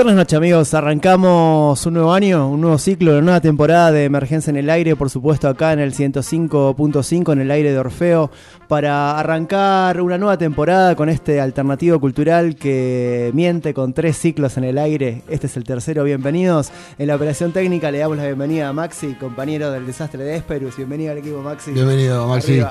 [0.00, 4.50] Viernes noche amigos, arrancamos un nuevo año, un nuevo ciclo, una nueva temporada de Emergencia
[4.50, 8.30] en el Aire, por supuesto acá en el 105.5 en el aire de Orfeo,
[8.66, 14.64] para arrancar una nueva temporada con este alternativo cultural que miente con tres ciclos en
[14.64, 15.20] el aire.
[15.28, 16.72] Este es el tercero, bienvenidos.
[16.96, 20.78] En la operación técnica le damos la bienvenida a Maxi, compañero del desastre de Esperus.
[20.78, 21.72] Bienvenido al equipo Maxi.
[21.72, 22.62] Bienvenido Maxi.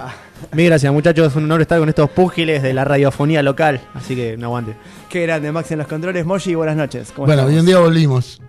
[0.54, 4.16] Mil gracias muchachos, es un honor estar con estos púgiles de la radiofonía local, así
[4.16, 4.76] que no aguante.
[5.10, 6.24] Qué grande, Maxi en los controles.
[6.24, 7.12] Moshi, buenas noches.
[7.18, 8.40] bueno, hoy en día volvimos.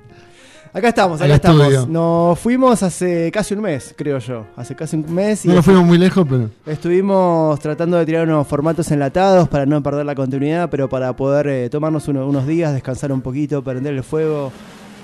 [0.74, 1.88] Acá estamos, acá estamos.
[1.88, 4.46] Nos fuimos hace casi un mes, creo yo.
[4.56, 5.46] Hace casi un mes.
[5.46, 6.50] Y no nos fuimos muy lejos, pero.
[6.66, 11.46] Estuvimos tratando de tirar unos formatos enlatados para no perder la continuidad, pero para poder
[11.48, 14.52] eh, tomarnos unos días, descansar un poquito, prender el fuego.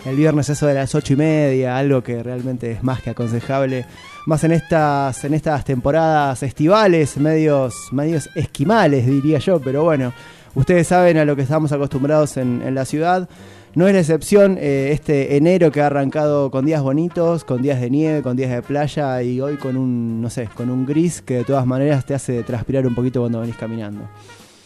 [0.05, 3.87] El viernes, eso de las ocho y media, algo que realmente es más que aconsejable.
[4.27, 10.13] Más en estas, en estas temporadas estivales, medios, medios esquimales, diría yo, pero bueno.
[10.57, 13.29] Ustedes saben a lo que estamos acostumbrados en, la ciudad.
[13.75, 17.79] No es la excepción eh, este enero que ha arrancado con días bonitos, con días
[17.79, 21.21] de nieve, con días de playa y hoy con un, no sé, con un gris
[21.21, 24.09] que de todas maneras te hace transpirar un poquito cuando venís caminando.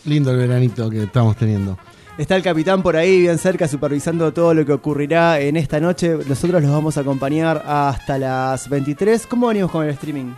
[0.04, 1.76] Lindo el veranito que estamos teniendo.
[2.16, 6.18] Está el capitán por ahí bien cerca supervisando todo lo que ocurrirá en esta noche.
[6.28, 9.26] Nosotros los vamos a acompañar hasta las 23.
[9.26, 10.34] ¿Cómo venimos con el streaming?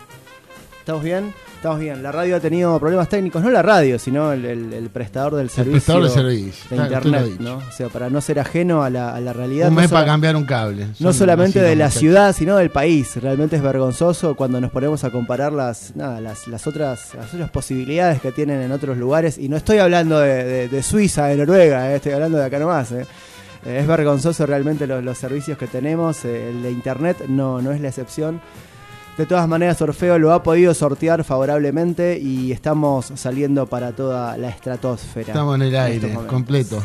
[0.80, 1.34] ¿Estamos bien?
[1.62, 2.02] Estamos bien.
[2.02, 5.76] La radio ha tenido problemas técnicos, no la radio, sino el, prestador del servicio.
[5.76, 6.76] El prestador de servicio.
[6.76, 7.58] De internet, ¿no?
[7.58, 9.68] O sea, para no ser ajeno a la, realidad.
[9.68, 10.88] Un mes para cambiar un cable.
[10.98, 13.14] no solamente de la ciudad, sino del país.
[13.14, 17.50] Realmente es vergonzoso cuando nos ponemos a comparar las, nada, las, las, otras, las otras
[17.50, 19.38] posibilidades que tienen en otros lugares.
[19.38, 22.90] Y no estoy hablando de, Suiza, de Noruega, eh, estoy hablando de acá nomás.
[22.90, 23.06] Eh.
[23.64, 26.24] Eh, es vergonzoso realmente los, servicios que tenemos.
[26.24, 28.40] el de internet no, no es la excepción.
[29.16, 34.48] De todas maneras, Orfeo lo ha podido sortear favorablemente y estamos saliendo para toda la
[34.48, 35.28] estratosfera.
[35.28, 36.82] Estamos en el aire, completo.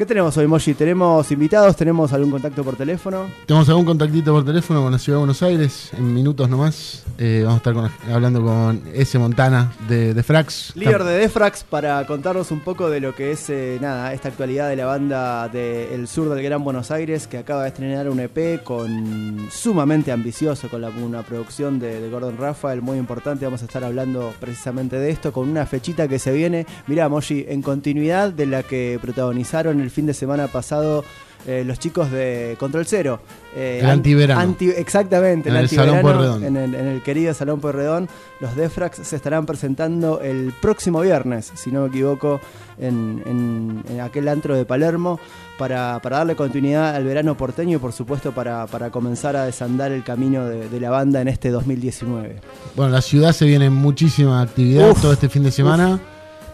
[0.00, 0.72] ¿Qué tenemos hoy, Moshi?
[0.72, 1.76] ¿Tenemos invitados?
[1.76, 3.26] ¿Tenemos algún contacto por teléfono?
[3.44, 7.04] Tenemos algún contactito por teléfono con la Ciudad de Buenos Aires, en minutos nomás.
[7.18, 9.18] Eh, vamos a estar hablando con S.
[9.18, 10.72] Montana de Defrax.
[10.74, 14.70] Líder de Defrax para contarnos un poco de lo que es eh, nada esta actualidad
[14.70, 18.64] de la banda del sur del Gran Buenos Aires que acaba de estrenar un EP
[18.64, 23.44] con sumamente ambicioso, con una producción de, Gordon Rafael muy importante.
[23.44, 26.64] Vamos a estar hablando precisamente de esto con una fechita que se viene.
[26.86, 31.04] Mirá, Moshi, en continuidad de la que protagonizaron el fin de semana pasado
[31.46, 33.20] eh, los chicos de Control Cero.
[33.56, 34.56] Eh, el antiverano.
[34.76, 36.44] exactamente, en el, Salón Porredón.
[36.44, 38.08] En el, querido Salón Porredón.
[38.40, 42.40] Los Defrax se estarán presentando el próximo viernes, si no me equivoco,
[42.78, 45.18] en, aquel antro de Palermo.
[45.58, 50.46] Para, darle continuidad al verano porteño y por supuesto para, comenzar a desandar el camino
[50.46, 52.36] de, la banda en este 2019.
[52.76, 56.00] Bueno, la ciudad se viene muchísima actividad todo este fin de semana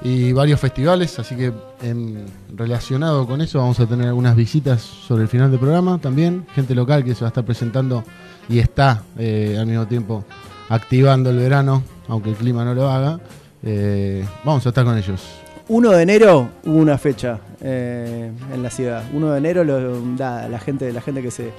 [0.03, 1.53] y varios festivales, así que
[2.55, 6.75] relacionado con eso vamos a tener algunas visitas sobre el final del programa también, gente
[6.75, 8.05] local que se va a estar presentando
[8.49, 10.25] y está eh, al mismo tiempo
[10.69, 13.21] activando el verano, aunque el clima no lo haga.
[13.63, 15.23] Eh, vamos a estar con ellos.
[15.69, 19.03] 1 de enero hubo una fecha eh, en la ciudad.
[19.13, 21.51] 1 de enero lo, la, gente, la gente que se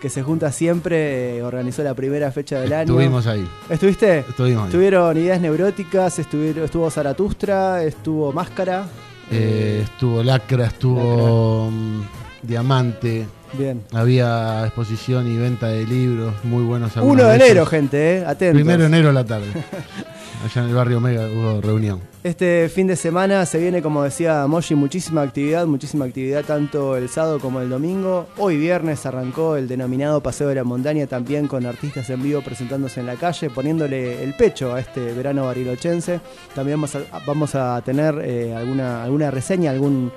[0.00, 2.92] que se junta siempre, eh, organizó la primera fecha del año.
[2.92, 3.48] Estuvimos ahí.
[3.68, 4.20] ¿Estuviste?
[4.20, 4.68] Estuvimos ahí.
[4.68, 8.86] Estuvieron ideas neuróticas, estuvo Zaratustra, estuvo Máscara.
[9.30, 12.02] Eh, estuvo Lacra, estuvo mm,
[12.42, 13.26] Diamante.
[13.54, 13.82] Bien.
[13.92, 16.96] Había exposición y venta de libros muy buenos.
[16.96, 18.54] 1 de enero, gente, eh, atentos.
[18.54, 19.46] Primero de enero a la tarde.
[20.44, 22.00] Allá en el barrio Omega hubo reunión.
[22.22, 27.08] Este fin de semana se viene, como decía Moshi, muchísima actividad, muchísima actividad tanto el
[27.08, 28.28] sábado como el domingo.
[28.36, 33.00] Hoy viernes arrancó el denominado Paseo de la Montaña también con artistas en vivo presentándose
[33.00, 36.20] en la calle, poniéndole el pecho a este verano barilochense.
[36.54, 36.80] También
[37.26, 40.12] vamos a, tener eh, alguna, alguna reseña, algún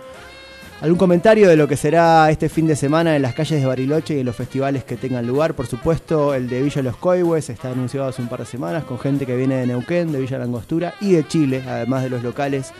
[0.81, 4.15] algún comentario de lo que será este fin de semana en las calles de Bariloche
[4.15, 5.53] y en los festivales que tengan lugar.
[5.53, 8.99] Por supuesto, el de Villa Los Coihues está anunciado hace un par de semanas con
[8.99, 12.73] gente que viene de Neuquén, de Villa Langostura y de Chile, además de los locales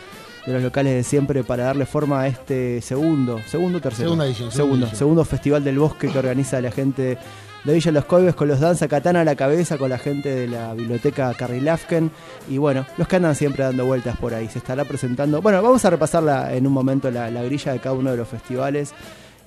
[0.44, 4.50] de los locales de siempre para darle forma a este segundo, segundo tercero, segunda edición,
[4.50, 7.16] segundo, segundo festival del bosque que organiza la gente
[7.64, 10.48] de Villa Los Coibes con los Danza Katana a la cabeza, con la gente de
[10.48, 12.10] la biblioteca Carrilafken
[12.48, 14.48] y bueno, los que andan siempre dando vueltas por ahí.
[14.48, 15.40] Se estará presentando.
[15.42, 18.92] Bueno, vamos a repasarla en un momento la, grilla de cada uno de los festivales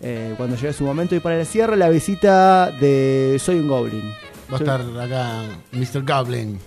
[0.01, 1.15] eh, cuando llegue su momento.
[1.15, 4.13] Y para el cierre, la visita de Soy un Goblin.
[4.51, 6.03] Va a estar acá Mr.
[6.05, 6.59] Goblin.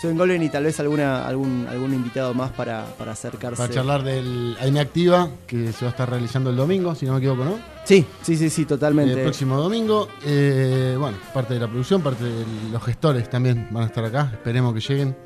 [0.00, 3.56] Soy Golden y tal vez alguna, algún, algún invitado más para, para acercarse.
[3.56, 7.12] Para charlar del AIME Activa, que se va a estar realizando el domingo, si no
[7.14, 7.58] me equivoco, ¿no?
[7.84, 9.14] Sí, sí, sí, sí, totalmente.
[9.14, 13.84] El próximo domingo, eh, bueno, parte de la producción, parte de los gestores también van
[13.84, 15.16] a estar acá, esperemos que lleguen.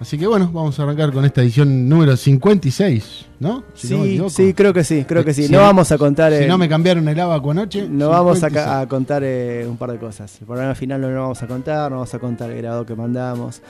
[0.00, 3.64] Así que bueno, vamos a arrancar con esta edición número 56, ¿no?
[3.74, 5.44] Si sí, sí, creo que sí, creo que sí.
[5.44, 6.32] Eh, no vamos a contar...
[6.32, 7.88] Si eh, no me cambiaron el abaco anoche.
[7.88, 10.36] No vamos a, a contar eh, un par de cosas.
[10.40, 12.94] El programa final no lo vamos a contar, no vamos a contar el grado que
[12.94, 13.62] mandamos.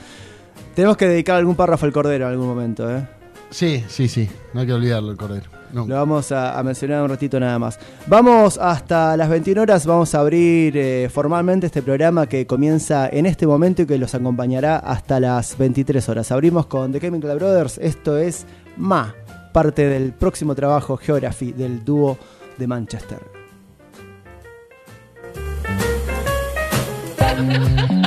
[0.77, 3.03] Tenemos que dedicar algún párrafo al Cordero en algún momento, ¿eh?
[3.49, 4.29] Sí, sí, sí.
[4.53, 5.49] No hay que olvidarlo, el Cordero.
[5.73, 7.79] Lo vamos a, mencionar un ratito nada más.
[8.05, 13.25] Vamos hasta las 21 horas, vamos a abrir eh, formalmente este programa que comienza en
[13.25, 16.31] este momento y que los acompañará hasta las 23 horas.
[16.31, 18.45] Abrimos con The Chemical Brothers, esto es
[18.77, 19.15] Ma,
[19.53, 22.19] parte del próximo trabajo Geography del dúo
[22.55, 23.17] de Manchester.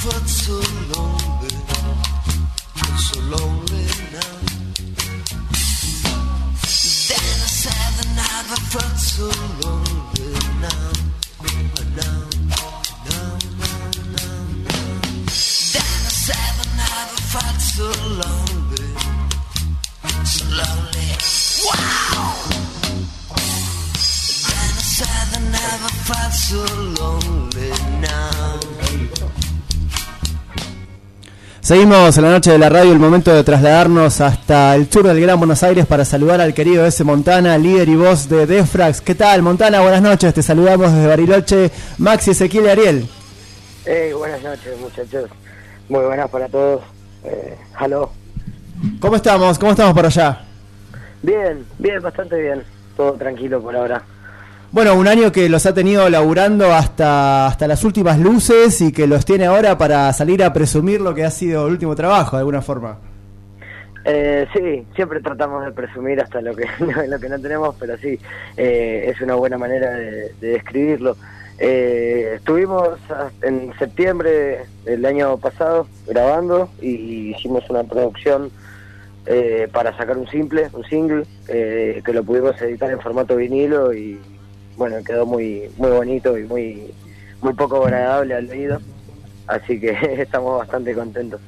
[0.00, 0.54] felt so
[0.94, 1.50] lonely,
[2.74, 4.36] felt so lonely now.
[7.08, 9.59] Then I said the night I felt so lonely.
[31.70, 35.20] Seguimos en la noche de la radio, el momento de trasladarnos hasta el sur del
[35.20, 37.04] Gran Buenos Aires para saludar al querido S.
[37.04, 39.00] Montana, líder y voz de Defrax.
[39.00, 39.80] ¿Qué tal, Montana?
[39.80, 43.08] Buenas noches, te saludamos desde Bariloche, Maxi, Ezequiel y Ariel.
[43.86, 45.30] Hey, buenas noches, muchachos.
[45.88, 46.82] Muy buenas para todos.
[47.22, 48.10] Eh, hello.
[48.98, 49.56] ¿Cómo estamos?
[49.56, 50.40] ¿Cómo estamos por allá?
[51.22, 52.64] Bien, bien, bastante bien.
[52.96, 54.02] Todo tranquilo por ahora.
[54.72, 59.08] Bueno, un año que los ha tenido laburando hasta, hasta las últimas luces y que
[59.08, 62.40] los tiene ahora para salir a presumir lo que ha sido el último trabajo, de
[62.40, 62.98] alguna forma.
[64.04, 66.66] Eh, sí, siempre tratamos de presumir hasta lo que,
[67.08, 68.18] lo que no tenemos, pero sí,
[68.56, 71.16] eh, es una buena manera de, de describirlo.
[71.58, 72.98] Eh, estuvimos
[73.42, 78.50] en septiembre del año pasado grabando y hicimos una producción
[79.26, 83.92] eh, para sacar un simple, un single, eh, que lo pudimos editar en formato vinilo
[83.92, 84.18] y
[84.80, 86.90] bueno, quedó muy muy bonito y muy
[87.42, 88.80] muy poco agradable al oído,
[89.46, 89.90] así que
[90.22, 91.38] estamos bastante contentos.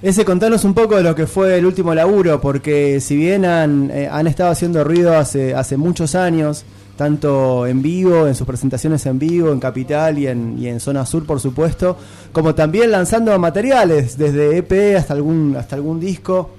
[0.00, 3.90] Ese, contanos un poco de lo que fue el último laburo, porque si bien han,
[3.90, 6.64] eh, han estado haciendo ruido hace, hace muchos años,
[6.96, 11.04] tanto en vivo, en sus presentaciones en vivo, en Capital y en, y en Zona
[11.04, 11.98] Sur, por supuesto,
[12.32, 16.50] como también lanzando materiales, desde EP hasta algún, hasta algún disco,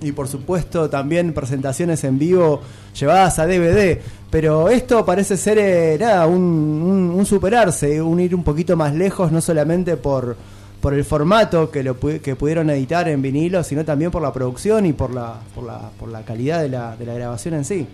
[0.00, 2.60] y por supuesto también presentaciones en vivo
[2.98, 3.98] llevadas a DVD.
[4.30, 8.94] Pero esto parece ser eh, nada, un, un- un superarse, un ir un poquito más
[8.94, 10.36] lejos, no solamente por,
[10.80, 14.86] por el formato que, lo, que pudieron editar en vinilo, sino también por la producción
[14.86, 17.86] y por la, por la, por la calidad de la, de la grabación en sí.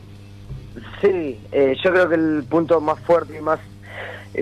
[1.00, 3.58] Sí, eh, yo creo que el punto más fuerte y más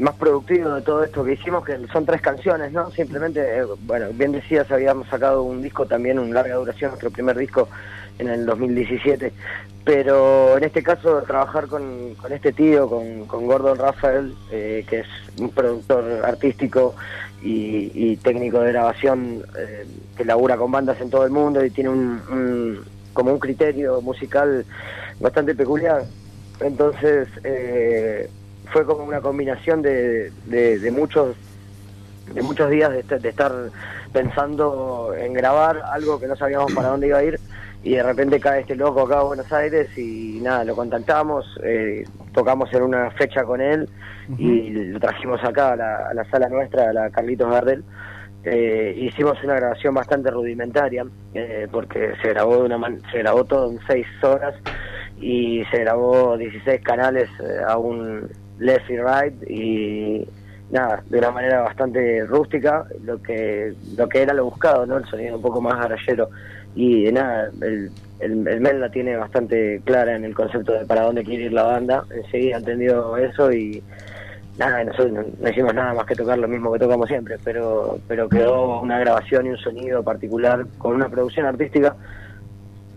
[0.01, 2.91] más productivo de todo esto que hicimos, que son tres canciones, ¿no?
[2.91, 7.37] Simplemente, eh, bueno, bien decías, habíamos sacado un disco también, un larga duración, nuestro primer
[7.37, 7.69] disco
[8.19, 9.33] en el 2017,
[9.85, 15.01] pero en este caso trabajar con, con este tío, con, con Gordon Rafael, eh, que
[15.01, 15.07] es
[15.39, 16.95] un productor artístico
[17.43, 19.85] y, técnico de grabación eh,
[20.17, 24.01] que labura con bandas en todo el mundo y tiene un, un- como un criterio
[24.01, 24.65] musical
[25.21, 26.05] bastante peculiar.
[26.61, 28.31] Entonces eh,
[28.75, 31.37] fue como una combinación de, de, de muchos
[32.35, 33.53] de muchos días de, est- de estar
[34.13, 37.39] pensando en grabar algo que no sabíamos para dónde iba a ir
[37.85, 42.05] y de repente cae este loco acá a Buenos Aires y nada, lo contactamos, eh,
[42.33, 43.89] tocamos en una fecha con él
[44.39, 47.85] y lo trajimos acá a la, a la sala nuestra, a la Carlitos Gardel.
[48.43, 51.05] Eh, hicimos una grabación bastante rudimentaria
[51.35, 54.55] eh, porque se grabó de una man- se grabó todo en seis horas
[55.21, 58.29] y se grabó 16 canales eh, a un
[58.59, 60.29] left y right y
[60.71, 65.05] nada de una manera bastante rústica lo que lo que era lo buscado no el
[65.07, 66.29] sonido un poco más garallero
[66.75, 71.03] y nada el, el, el Mel la tiene bastante clara en el concepto de para
[71.03, 73.83] dónde quiere ir la banda enseguida entendió eso y
[74.59, 78.29] nada, nosotros no, hicimos nada más que tocar lo mismo que tocamos siempre, pero pero
[78.29, 81.97] quedó una grabación y un sonido particular con una producción artística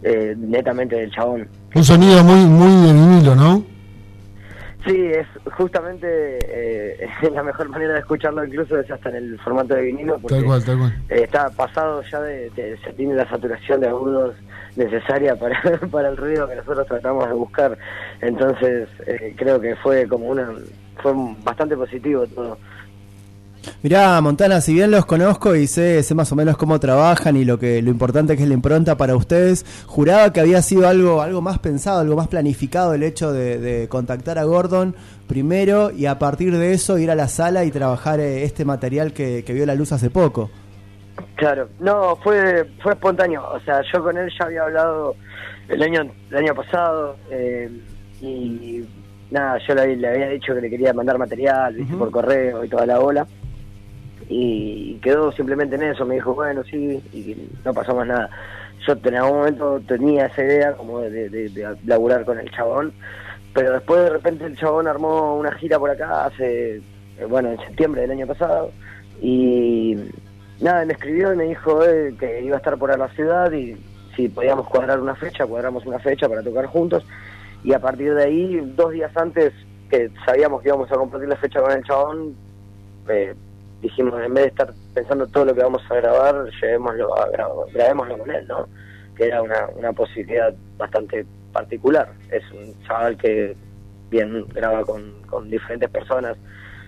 [0.04, 1.48] eh, netamente del chabón.
[1.74, 3.64] Un sonido muy, muy de ¿no?
[4.88, 9.76] Sí, es justamente eh, la mejor manera de escucharlo, incluso es hasta en el formato
[9.76, 10.94] de vinilo, porque Tal cual, tal cual.
[11.10, 14.36] eh, está pasado ya de, de- se tiene la saturación de agudos
[14.76, 17.78] necesaria para, para el ruido que nosotros tratamos de buscar.
[18.22, 20.50] Entonces eh, creo que fue como una
[21.02, 22.58] fue bastante positivo todo.
[23.84, 27.46] Mirá, Montana, si bien los conozco y sé, sé más o menos cómo trabajan y
[27.46, 31.22] lo que lo importante que es la impronta para ustedes, juraba que había sido algo,
[31.22, 34.96] algo más pensado, algo más planificado el hecho de, de contactar a Gordon
[35.28, 39.14] primero y a partir de eso ir a la sala y trabajar eh, este material
[39.14, 40.50] que, que vio la luz hace poco.
[41.36, 43.44] Claro, no, fue fue espontáneo.
[43.52, 45.16] O sea, yo con él ya había hablado
[45.68, 47.70] el año el año pasado eh,
[48.22, 48.84] y
[49.30, 52.86] nada, yo le, le había dicho que le quería mandar material por correo y toda
[52.86, 53.28] la bola.
[54.30, 56.06] Y quedó simplemente en eso.
[56.06, 58.30] Me dijo, bueno, sí, y no pasó más nada.
[58.86, 62.94] Yo en algún momento tenía esa idea como de, laburar con el chabón,
[63.54, 67.58] pero después de repente el chabón armó una gira por acá hace, eh, bueno, en
[67.60, 68.72] septiembre del año pasado.
[69.22, 69.98] Y
[70.60, 73.76] nada, me escribió y me dijo eh, que iba a estar por la ciudad y
[74.16, 77.06] si podíamos cuadrar una fecha, cuadramos una fecha para tocar juntos.
[77.64, 79.54] Y a partir de ahí, dos días antes
[79.90, 82.36] que sabíamos que íbamos a compartir la fecha con el chabón,
[83.10, 83.34] eh,
[83.82, 87.72] dijimos, en vez de estar pensando todo lo que vamos a grabar, llevémoslo a gra-
[87.74, 88.68] grabémoslo con él, ¿no?
[89.16, 92.10] Que era una, una posibilidad bastante particular.
[92.32, 93.56] Es un chaval que
[94.10, 96.38] bien graba con, con diferentes personas,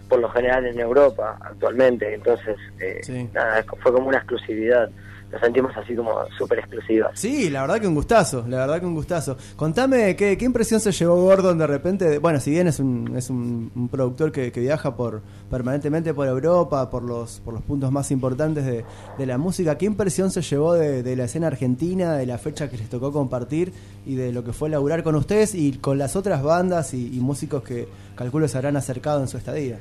[0.07, 3.29] por lo general en Europa actualmente, entonces eh, Sí.
[3.33, 4.89] nada, fue como una exclusividad
[5.31, 7.11] nos sentimos así como súper exclusivas.
[7.13, 9.37] Sí, la verdad que un gustazo, la verdad que un gustazo.
[9.55, 12.17] Contame, ¿qué, impresión se llevó Gordon de repente?
[12.17, 17.03] bueno, si bien es un, es un, productor que, viaja por permanentemente por Europa, por
[17.03, 18.83] los, por los puntos más importantes de,
[19.17, 22.69] de la música, ¿qué impresión se llevó de, de la escena argentina, de la fecha
[22.69, 23.71] que les tocó compartir
[24.05, 27.19] y de lo que fue laburar con ustedes y con las otras bandas y, y
[27.19, 29.79] músicos que calculo se habrán acercado en su estadía?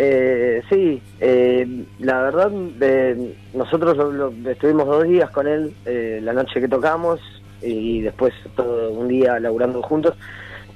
[0.00, 1.66] Eh, sí, eh,
[1.98, 6.68] la verdad, eh, nosotros lo- lo- estuvimos dos días con él, eh, la noche que
[6.68, 7.18] tocamos
[7.60, 10.14] y después todo un día laburando juntos.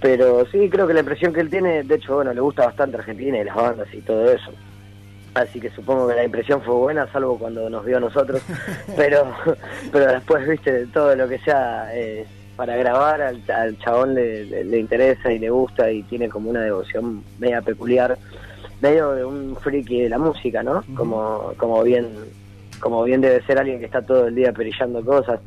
[0.01, 2.97] Pero sí, creo que la impresión que él tiene, de hecho, bueno, le gusta bastante
[2.97, 4.51] Argentina y las bandas y todo eso.
[5.35, 8.43] Así que supongo que la impresión fue buena, salvo cuando nos vio a nosotros.
[8.97, 9.33] pero,
[9.93, 14.65] pero después, viste, todo lo que sea eh, para grabar al, al chabón le, le-
[14.65, 18.19] le interesa y le gusta y tiene como una devoción media peculiar,
[18.83, 20.83] medio de un friki de la música, ¿no?
[20.97, 22.09] Como, como bien,
[22.81, 25.41] como bien debe ser alguien que está todo el día perillando cosas.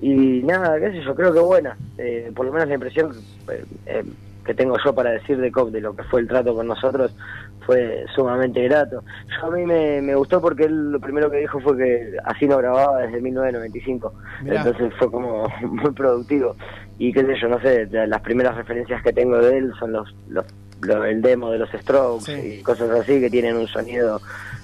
[0.00, 1.76] Y nada, qué sé yo, creo que buena.
[1.96, 3.12] Eh, por lo menos la impresión
[3.50, 4.04] eh, eh,
[4.44, 7.16] que tengo yo para decir de Cop, de lo que fue el trato con nosotros,
[7.64, 9.02] fue sumamente grato.
[9.28, 12.46] Yo a mí me, me gustó porque él lo primero que dijo fue que así
[12.46, 14.12] no grababa desde 1995.
[14.42, 14.58] Mirá.
[14.58, 16.54] Entonces fue como muy productivo.
[16.98, 20.14] Y qué sé yo, no sé, las primeras referencias que tengo de él son los,
[20.28, 20.44] los,
[20.86, 22.58] lo- el demo de los Strokes Sí.
[22.58, 24.20] y cosas así que tienen un sonido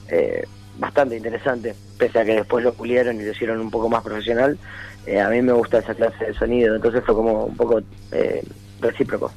[0.08, 0.46] eh,
[0.78, 4.58] bastante interesante, pese a que después lo pulieron y lo hicieron un poco más profesional.
[5.06, 7.80] eh, a mí me gusta esa clase de sonido, entonces fue como un poco
[8.12, 8.42] eh,
[8.80, 9.32] recíproco.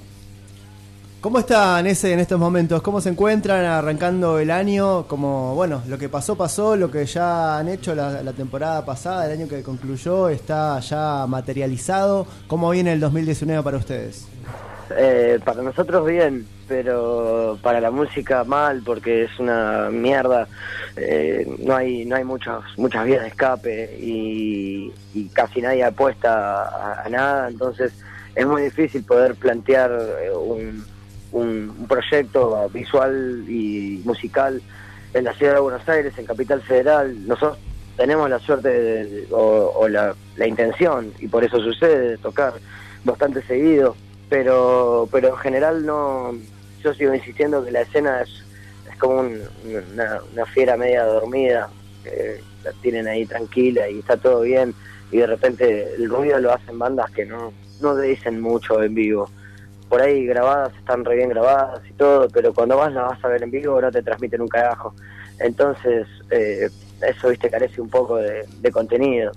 [1.22, 2.82] ¿Cómo están ese en estos momentos?
[2.82, 5.08] ¿Cómo se encuentran arrancando el año?
[5.08, 9.26] Como, bueno, lo que pasó, pasó, lo que ya han hecho la, la temporada pasada,
[9.26, 12.28] el año que concluyó, está ya materializado.
[12.48, 14.28] ¿Cómo viene el 2019 para ustedes?
[14.98, 20.48] Eh, para nosotros bien, pero para la música mal porque es una mierda.
[20.96, 27.02] Eh, no hay no hay muchas muchas vías de escape y, y casi nadie apuesta
[27.04, 27.92] a, nada, entonces
[28.36, 30.86] es muy difícil poder plantear eh, un,
[31.32, 34.62] un, un proyecto visual y musical
[35.14, 37.16] en la ciudad de Buenos Aires, en Capital Federal.
[37.28, 37.58] Nosotros
[37.98, 42.54] tenemos la suerte de- o, o la, la intención, y por eso sucede, de tocar
[43.04, 43.96] bastante seguido,
[44.34, 46.32] pero, pero en general no,
[46.84, 48.30] yo sigo insistiendo que la escena es,
[48.92, 49.44] es como un-
[49.94, 51.70] una, una fiera media dormida,
[52.04, 54.74] que la tienen ahí tranquila y está todo bien,
[55.12, 59.30] y de repente el ruido lo hacen bandas que no, no dicen mucho en vivo.
[59.88, 63.28] Por ahí grabadas están re bien grabadas y todo, pero cuando vas la vas a
[63.28, 64.96] ver en vivo no te transmiten un carajo.
[65.38, 66.68] Entonces, eh,
[67.08, 69.32] eso, viste, carece un poco de contenido.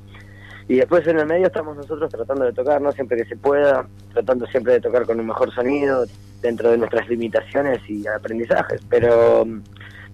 [0.69, 2.91] Y después en el medio estamos nosotros tratando de tocar, ¿no?
[2.93, 6.07] Siempre que se pueda, tratando siempre de tocar con un mejor sonido,
[6.43, 8.81] dentro de nuestras limitaciones y aprendizajes.
[8.89, 9.63] Pero mm,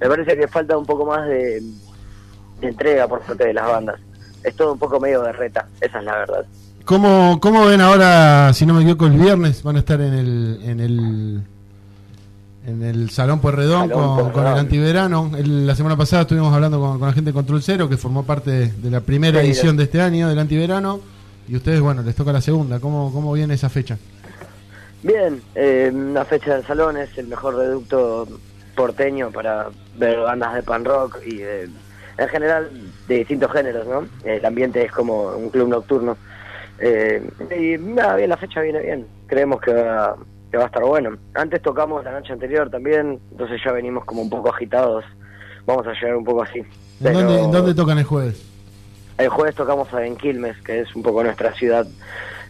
[0.00, 1.62] me parece que falta un poco más de,
[2.60, 4.00] de entrega por parte de las bandas.
[4.44, 6.44] Es todo un poco medio de reta, esa es la verdad.
[6.84, 10.60] ¿Cómo, ¿Cómo ven ahora, si no me equivoco, el viernes van a estar en el
[10.64, 11.42] en el
[12.66, 15.30] en el Salón Pueyrredón Salón con, con el antiverano?
[15.36, 18.24] El- la semana pasada estuvimos hablando con, con la gente de Control Cero, que formó
[18.24, 21.00] parte de, de la primera Sí, edición de este año del antiverano,
[21.48, 22.78] y ustedes, bueno, les toca la segunda.
[22.80, 23.98] ¿Cómo, cómo viene esa fecha?
[25.02, 28.28] Bien, eh, una fecha del salón es el mejor reducto
[28.76, 29.66] porteño para
[29.98, 31.68] ver bandas de pan rock y de-
[32.18, 32.70] en general
[33.08, 34.06] de distintos géneros, ¿no?
[34.24, 36.16] El ambiente es como un club nocturno.
[36.78, 37.22] Eh,
[37.58, 39.06] y nada, bien, la fecha viene bien.
[39.26, 40.16] Creemos que va,
[40.52, 41.16] que va a estar bueno.
[41.34, 45.02] Antes tocamos la noche anterior también, entonces ya venimos como un poco agitados.
[45.66, 46.58] Vamos a llegar un poco así.
[46.58, 46.66] ¿En
[47.00, 48.40] Pero dónde, en dónde tocan el jueves?
[49.16, 51.86] El jueves tocamos en Quilmes, que es un poco nuestra ciudad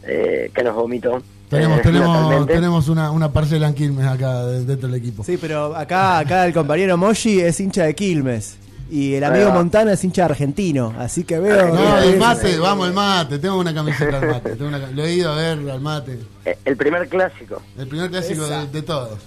[0.04, 1.22] eh, que nos vomitó.
[1.48, 5.22] Tenemos, eh, tenemos, tenemos una, una parcela en Quilmes acá de- dentro del equipo.
[5.22, 8.58] Sí, pero acá, acá el compañero Moshi es hincha de Quilmes.
[8.94, 9.50] Y el amigo.
[9.52, 10.94] Montana es hincha argentino.
[10.98, 11.68] Así que veo.
[11.74, 15.04] No, que- el mate, vamos el mate, tengo una camiseta al mate, tengo una lo
[15.04, 18.82] he ido a ver al mate, Eh, El primer clásico, el primer clásico de, de
[18.82, 19.18] todos.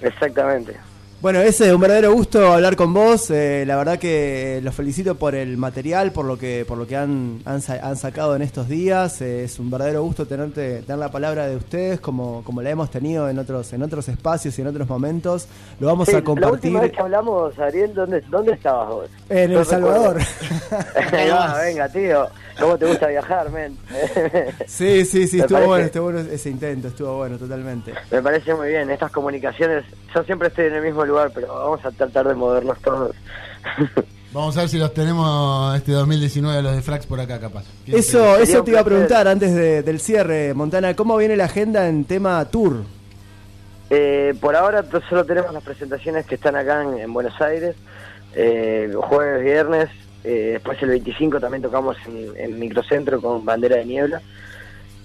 [0.00, 0.74] exactamente.
[1.20, 3.28] Bueno, ese un verdadero gusto hablar con vos.
[3.32, 6.96] eh, la verdad que los felicito por el material, por lo que por lo que
[6.96, 9.20] han, han, sa- han sacado en estos días.
[9.20, 12.88] eh, es un verdadero gusto tenerte tener la palabra de ustedes como como la hemos
[12.92, 15.48] tenido en otros en otros espacios y en otros momentos.
[15.80, 19.10] Lo vamos Sí, a la compartir última vez que hablamos, Ariel, ¿dónde, dónde estabas vos?
[19.28, 20.18] en El Salvador.
[21.32, 22.28] va, venga, tío.
[22.58, 23.76] ¿Cómo te gusta viajar, men?
[24.66, 27.94] sí, sí, sí, Me estuvo parece- bueno, estuvo bueno ese intento, estuvo bueno totalmente.
[28.10, 28.90] Me parece muy bien.
[28.90, 32.78] Estas comunicaciones, yo siempre estoy en el mismo lugar, pero vamos a tratar de movernos
[32.80, 33.14] todos.
[34.30, 37.64] Vamos a ver si los tenemos este 2019 los de Frax por acá capaz.
[37.86, 38.42] ¿Quién Eso, sabe?
[38.42, 40.94] eso te iba a preguntar antes de- del cierre, Montana.
[40.94, 42.82] ¿Cómo viene la agenda en tema tour?
[43.88, 47.74] Eh, por ahora solo tenemos las presentaciones que están acá en, en Buenos Aires,
[48.34, 49.88] eh, jueves, viernes,
[50.28, 54.20] eh, después el 25 también tocamos en, en Microcentro con Bandera de Niebla.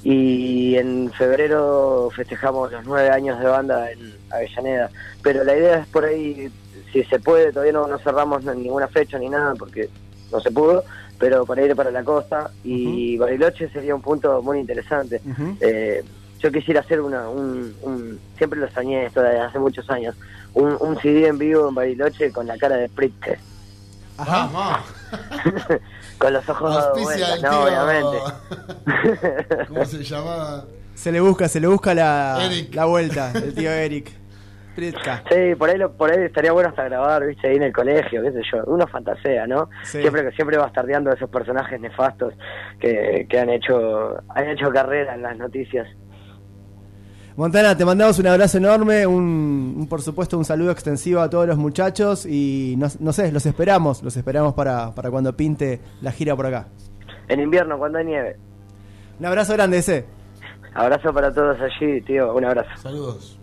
[0.03, 4.89] Y en febrero festejamos los nueve años de banda en Avellaneda.
[5.21, 6.51] Pero la idea es por ahí,
[6.91, 9.89] si se puede, todavía no, no cerramos ninguna fecha ni nada porque
[10.31, 10.83] no se pudo,
[11.17, 12.51] pero para ir para la costa.
[12.65, 15.21] Y Bariloche sería un punto muy interesante.
[15.61, 16.03] Eh,
[16.39, 20.13] yo quisiera hacer una, un, un- siempre lo soñé esto desde hace muchos años,
[20.53, 23.39] un, un CD en vivo en Bariloche con la cara de Pritzker,
[24.17, 24.83] Ajá.
[26.17, 28.17] Con los ojos Auspicia no, tío- obviamente.
[29.67, 30.65] ¿Cómo se llamaba?
[30.95, 32.73] Se le busca, se le busca la, Eric.
[32.75, 34.11] la vuelta, el tío Eric.
[34.75, 38.23] Sí, por ahí, lo- por ahí estaría bueno hasta grabar, viste, ahí en el colegio,
[38.23, 39.69] qué sé yo, uno fantasea, ¿no?
[39.83, 40.01] Sí.
[40.01, 42.33] Siempre siempre bastardeando a esos personajes nefastos
[42.79, 45.87] que, que han hecho han hecho carrera en las noticias.
[47.35, 51.47] Montana, te mandamos un abrazo enorme, un, un, por supuesto un saludo extensivo a todos
[51.47, 56.11] los muchachos y no, no sé, los esperamos, los esperamos para, para cuando pinte la
[56.11, 56.67] gira por acá.
[57.27, 58.37] En invierno, cuando hay nieve.
[59.19, 60.05] Un abrazo grande ese.
[60.75, 62.69] Abrazo para todos allí, tío, un abrazo.
[62.77, 63.39] Saludos.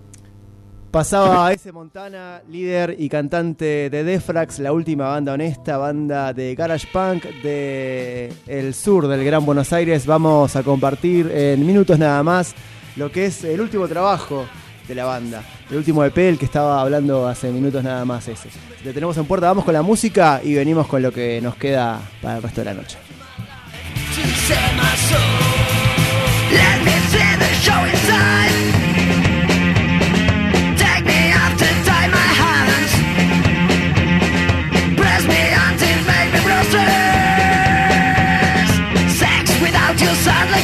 [0.92, 6.87] Pasaba ese Montana, líder y cantante de Defrax, la última banda honesta, banda de garage
[6.92, 10.07] punk de el sur del Gran Buenos Aires.
[10.07, 12.55] Vamos a compartir en minutos nada más
[12.96, 14.46] lo que es el último trabajo
[14.87, 18.48] de la banda, el último EP, el que estaba hablando hace minutos nada más ese.
[18.83, 22.00] Te tenemos en puerta, vamos con la música y venimos con lo que nos queda
[22.20, 22.98] para el resto de la noche.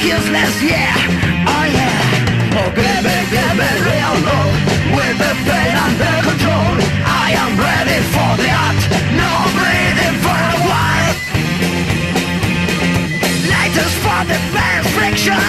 [0.06, 1.25] useless, yeah.
[3.56, 4.52] Give me real love.
[4.96, 6.76] With the pain under control.
[7.24, 8.80] I am ready for the art.
[9.16, 11.16] No breathing for a while.
[13.48, 15.48] Lighters for the best friction.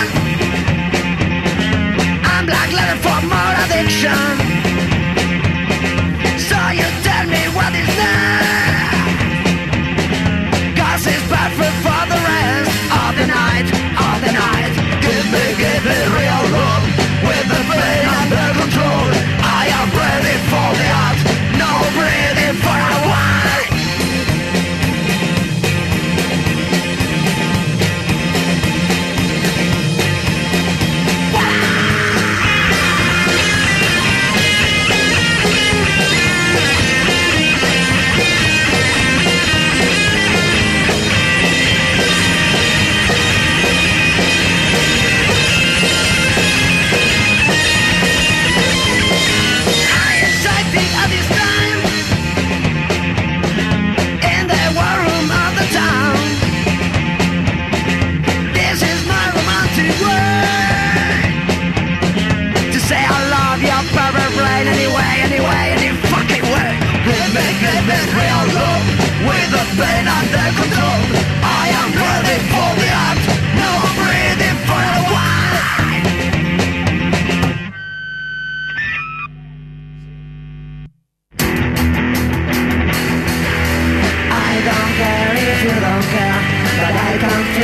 [2.32, 4.24] I'm black leather for more addiction.
[6.48, 6.87] So you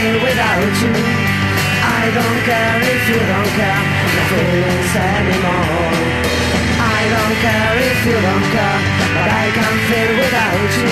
[0.03, 0.95] can't without you.
[1.79, 3.83] I don't care if you don't care,
[4.15, 5.95] no feelings anymore.
[6.75, 8.79] I don't care if you don't care,
[9.15, 10.91] but I can't feel without you.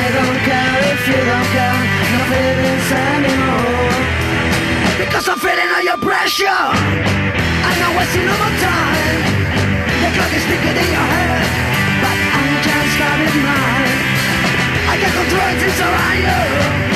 [0.00, 1.80] I don't care if you don't care,
[2.12, 3.92] no feelings anymore.
[4.96, 6.62] Because I'm feeling all your pressure.
[7.68, 9.20] I'm not wasting no more time.
[10.00, 11.44] The clock is ticking in your head,
[12.00, 13.96] but I'm just it mine.
[14.88, 16.95] I can't control it it's around you.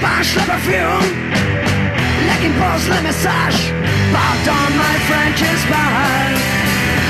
[0.00, 1.06] punch, le perfume
[2.26, 3.72] Like impulse, le message
[4.12, 6.32] Pardon, my French is bad.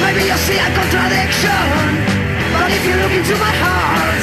[0.03, 1.77] Maybe you see a contradiction
[2.53, 4.23] But if you look into my heart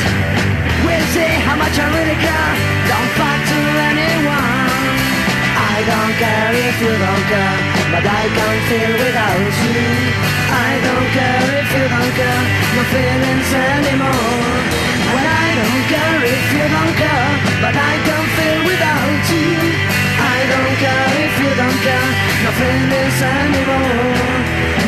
[0.86, 2.54] We'll see how much I really care.
[2.90, 3.60] Don't fuck to
[3.92, 4.94] anyone.
[5.74, 7.58] I don't care if you don't care
[7.94, 9.84] But I can't feel without you.
[10.68, 12.44] I don't care if you don't care
[12.76, 14.85] My feelings anymore
[15.88, 19.50] care if you don't care, but I can't feel without you.
[20.18, 22.12] I don't care if you don't care,
[22.44, 24.26] no feelings anymore,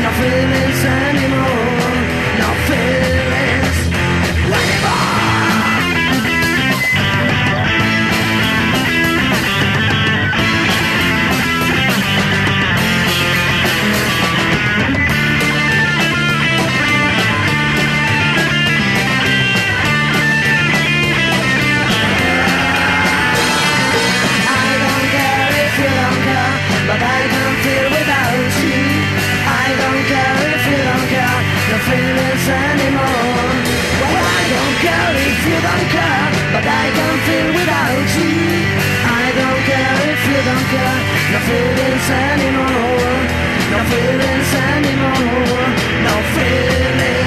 [0.03, 1.93] no feelings anymore,
[2.41, 3.77] no feelings
[4.51, 5.26] anymore.
[31.89, 33.47] feelings anymore.
[34.02, 38.36] Well, I don't care if you don't care But I can feel without you.
[39.23, 41.00] I don't care if you don't care
[41.34, 43.15] No feelings anymore.
[43.71, 45.65] No feelings anymore.
[46.08, 47.26] No feelings.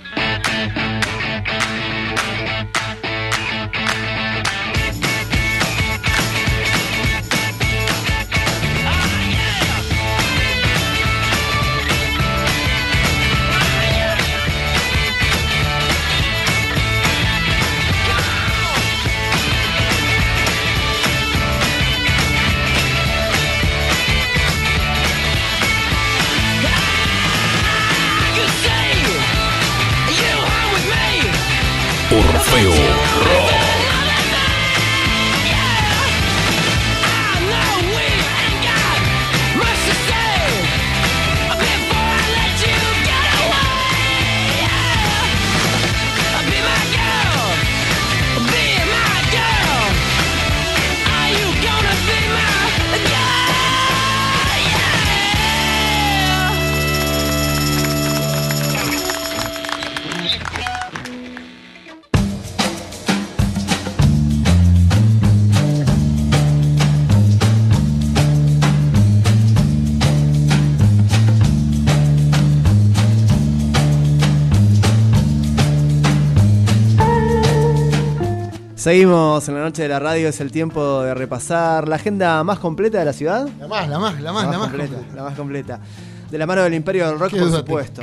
[32.53, 32.90] Me.
[78.81, 82.57] Seguimos en la noche de la radio, es el tiempo de repasar la agenda más
[82.57, 83.47] completa de la ciudad.
[83.59, 85.15] La más, la más, la más, la más completa, completa.
[85.15, 85.79] la más completa.
[86.31, 88.01] De la mano del Imperio del Rock, por supuesto.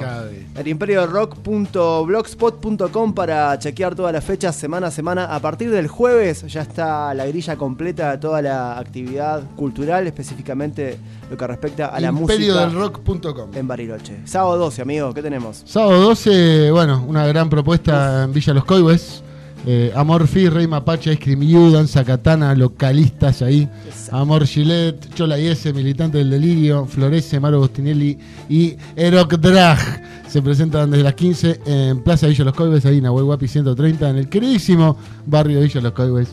[0.55, 5.35] El imperio del rock.blogspot.com para chequear todas las fechas semana a semana.
[5.35, 10.97] A partir del jueves ya está la grilla completa de toda la actividad cultural, específicamente
[11.29, 13.51] lo que respecta a la música Imperiodelrock.com.
[13.53, 14.20] en Bariloche.
[14.26, 15.61] Sábado 12, amigo, ¿qué tenemos?
[15.66, 19.24] Sábado 12, bueno, una gran propuesta en Villa Los Coihues.
[19.71, 23.69] Eh, Amor Fi, Rey Mapache, Ice Cream U, Danza Katana, localistas ahí.
[24.11, 28.16] Amor Gillette, Chola Iese, Militante del Delirio, Florece, Maro Agostinelli
[28.49, 29.79] y Eroc Drag.
[30.27, 34.09] Se presentan desde las 15 en Plaza Villa Los Coihues, ahí en Nahuel Guapi 130,
[34.09, 34.97] en el queridísimo
[35.27, 36.31] barrio Villa Los Coihues,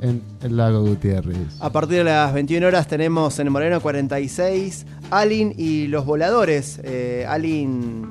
[0.00, 1.60] en el Lago Gutiérrez.
[1.60, 6.80] A partir de las 21 horas tenemos en Moreno 46 Alin y los voladores.
[6.82, 8.06] Eh, Alin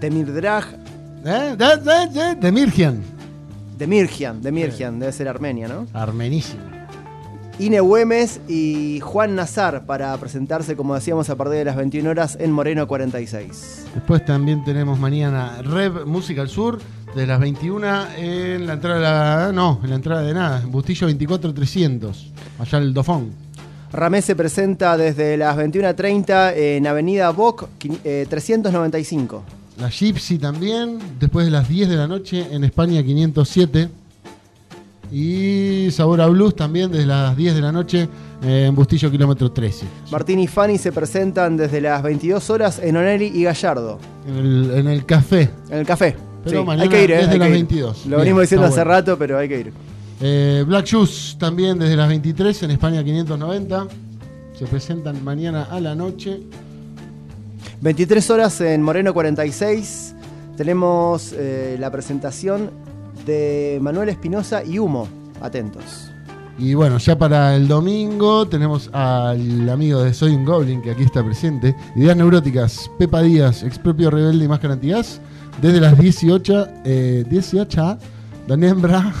[0.00, 0.64] Demirdrag,
[1.24, 1.54] ¿Eh?
[1.56, 3.21] De, de, de, de Mirgian.
[3.78, 5.86] Demirgian, Demirgian, debe ser Armenia, ¿no?
[5.92, 6.62] Armenísimo.
[7.58, 12.36] Ine Güemes y Juan Nazar para presentarse, como decíamos, a partir de las 21 horas
[12.40, 13.86] en Moreno 46.
[13.94, 16.80] Después también tenemos mañana Rev Música al Sur,
[17.14, 19.52] de las 21 en la entrada de la.
[19.52, 23.30] No, en la entrada de nada, en Bustillo 24300, allá el Dofón.
[23.92, 27.68] Ramé se presenta desde las 21.30 en Avenida Boc
[28.04, 29.44] eh, 395.
[29.82, 33.88] La Gypsy también, después de las 10 de la noche en España 507.
[35.10, 38.08] Y Sabor a Blues también desde las 10 de la noche
[38.44, 39.84] en Bustillo kilómetro 13.
[40.12, 44.70] Martín y Fanny se presentan desde las 22 horas en Onelli y Gallardo, En el,
[44.70, 45.50] en el café.
[45.68, 46.14] en el café.
[46.44, 47.16] Pero Sí, mañana hay que ir, ¿eh?
[47.16, 47.66] desde hay las que ir.
[47.66, 48.06] 22.
[48.06, 48.90] Lo venimos diciendo hace bueno.
[48.92, 49.72] rato, pero hay que ir.
[50.20, 53.88] Eh, Black Shoes también desde las 23 en España 590.
[54.56, 56.38] Se presentan mañana a la noche.
[57.82, 60.14] 23 horas en Moreno 46.
[60.56, 62.70] Tenemos eh, la presentación
[63.26, 65.08] de Manuel Espinosa y Humo.
[65.40, 66.08] Atentos.
[66.58, 71.02] Y bueno, ya para el domingo tenemos al amigo de Soy un Goblin, que aquí
[71.02, 71.74] está presente.
[71.96, 75.20] Ideas Neuróticas, Pepa Díaz, Expropio Rebelde y Máscara Antigás.
[75.60, 77.98] Desde las 18, eh, 18
[78.48, 79.12] de Nembra,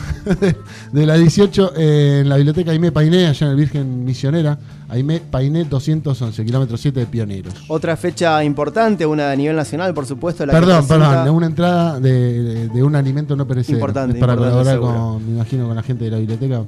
[0.92, 4.58] de las 18 eh, en la biblioteca Aimé Painé, allá en el Virgen Misionera.
[4.88, 7.54] Aimé Painé 211, kilómetro 7 de Pioneros.
[7.68, 10.44] Otra fecha importante, una a nivel nacional, por supuesto.
[10.44, 13.78] La Perdón, perdón, una entrada de, de- de un alimento no perecedero.
[13.78, 16.64] Importante, Es para colaborar con, me imagino, con la gente de la biblioteca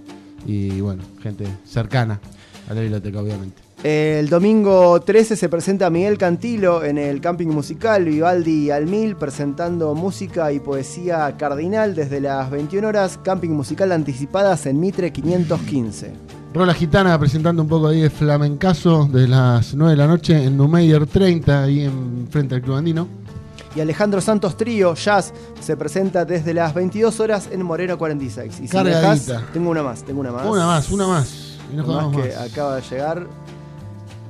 [0.46, 2.20] y bueno, gente cercana
[2.70, 3.63] a la biblioteca, obviamente.
[3.84, 9.94] El domingo 13 se presenta Miguel Cantilo en el camping musical Vivaldi al Mil presentando
[9.94, 16.14] música y poesía cardinal desde las 21 horas, camping musical anticipadas en Mitre 515.
[16.54, 20.56] Rola Gitana presentando un poco ahí de flamencazo de las 9 de la noche en
[20.56, 23.06] Numeyer 30, ahí en frente al Club Andino.
[23.76, 28.50] Y Alejandro Santos Trío, Jazz, se presenta desde las 22 horas en Moreno 46.
[28.50, 29.10] Y si Cargadita.
[29.34, 30.46] dejás, tengo una más, tengo una más.
[30.46, 31.58] Una más, una más.
[31.70, 32.50] Y nos Una más que más.
[32.52, 33.26] acaba de llegar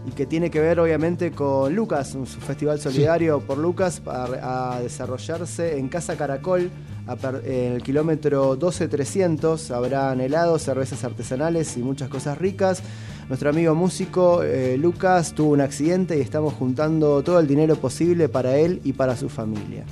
[0.07, 4.81] y que tiene que ver obviamente con Lucas, un festival solidario por Lucas a, a
[4.83, 6.71] desarrollarse en Casa Caracol
[7.07, 9.71] a per- en el kilómetro 12300.
[9.71, 12.83] Habrán helados, cervezas artesanales y muchas cosas ricas.
[13.29, 18.29] Nuestro amigo músico eh, Lucas tuvo un accidente y estamos juntando todo el dinero posible
[18.29, 19.85] para él y para su familia.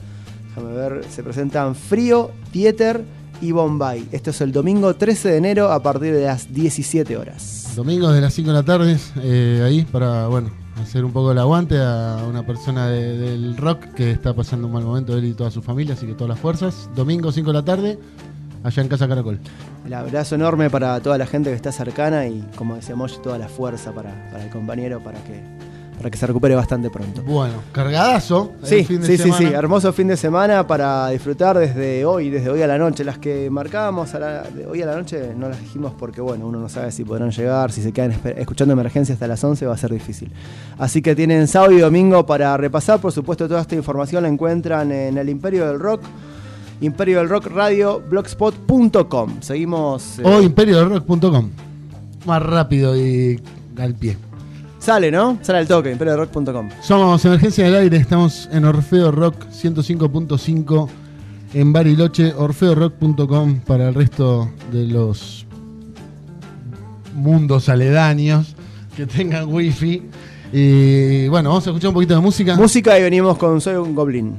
[0.49, 3.03] Déjame ver, se presentan Frío, Dieter
[3.43, 4.09] y Bombay.
[4.13, 7.73] Esto es el domingo 13 de enero a partir de las 17 horas.
[7.77, 10.51] Domingos de las 5 de la tarde, eh, ahí para, bueno,
[10.83, 14.73] hacer un poco el aguante a una persona de- del rock que está pasando un
[14.73, 16.89] mal momento, él y toda su familia, así que todas las fuerzas.
[16.95, 17.99] Domingo 5 de la tarde,
[18.65, 19.39] allá en Casa Caracol.
[19.85, 23.49] El abrazo enorme para toda la gente que está cercana y, como decíamos, toda la
[23.49, 25.43] fuerza para, para el compañero para que,
[26.03, 27.23] para que se recupere bastante pronto.
[27.23, 28.53] Bueno, cargadazo.
[28.63, 29.39] el Sí, fin de sí, sí, semana.
[29.39, 33.05] sí, hermoso fin de semana para disfrutar desde hoy, desde hoy a la noche.
[33.05, 36.47] Las que marcábamos a la- de hoy a la noche no las dijimos porque, bueno,
[36.47, 39.75] uno no sabe si podrán llegar, si se quedan escuchando emergencia hasta las 11 va
[39.75, 40.33] a ser difícil.
[40.79, 42.99] Así que tienen sábado y domingo para repasar.
[43.01, 46.03] Por supuesto, toda esta información la encuentran en el Imperio del Rock,
[46.81, 49.41] Imperio del Rock Radio, blogspot.com.
[49.41, 50.19] Seguimos.
[50.19, 51.51] eh, O imperiodrock.com.
[52.27, 53.41] Más rápido y
[53.79, 54.17] al pie.
[54.83, 55.39] Sale, ¿no?
[55.43, 56.71] Sale al toque, imperiodrock.com.
[56.81, 60.89] Somos Emergencia del Aire, estamos en Orfeo Rock 105.5
[61.55, 65.47] en Bariloche, orfeorock.com para el resto de los
[67.15, 68.57] mundos aledaños
[68.97, 70.03] que tengan wifi.
[70.53, 72.57] Y bueno, vamos a escuchar un poquito de música.
[72.57, 74.35] Música y venimos con Soy un Goblin.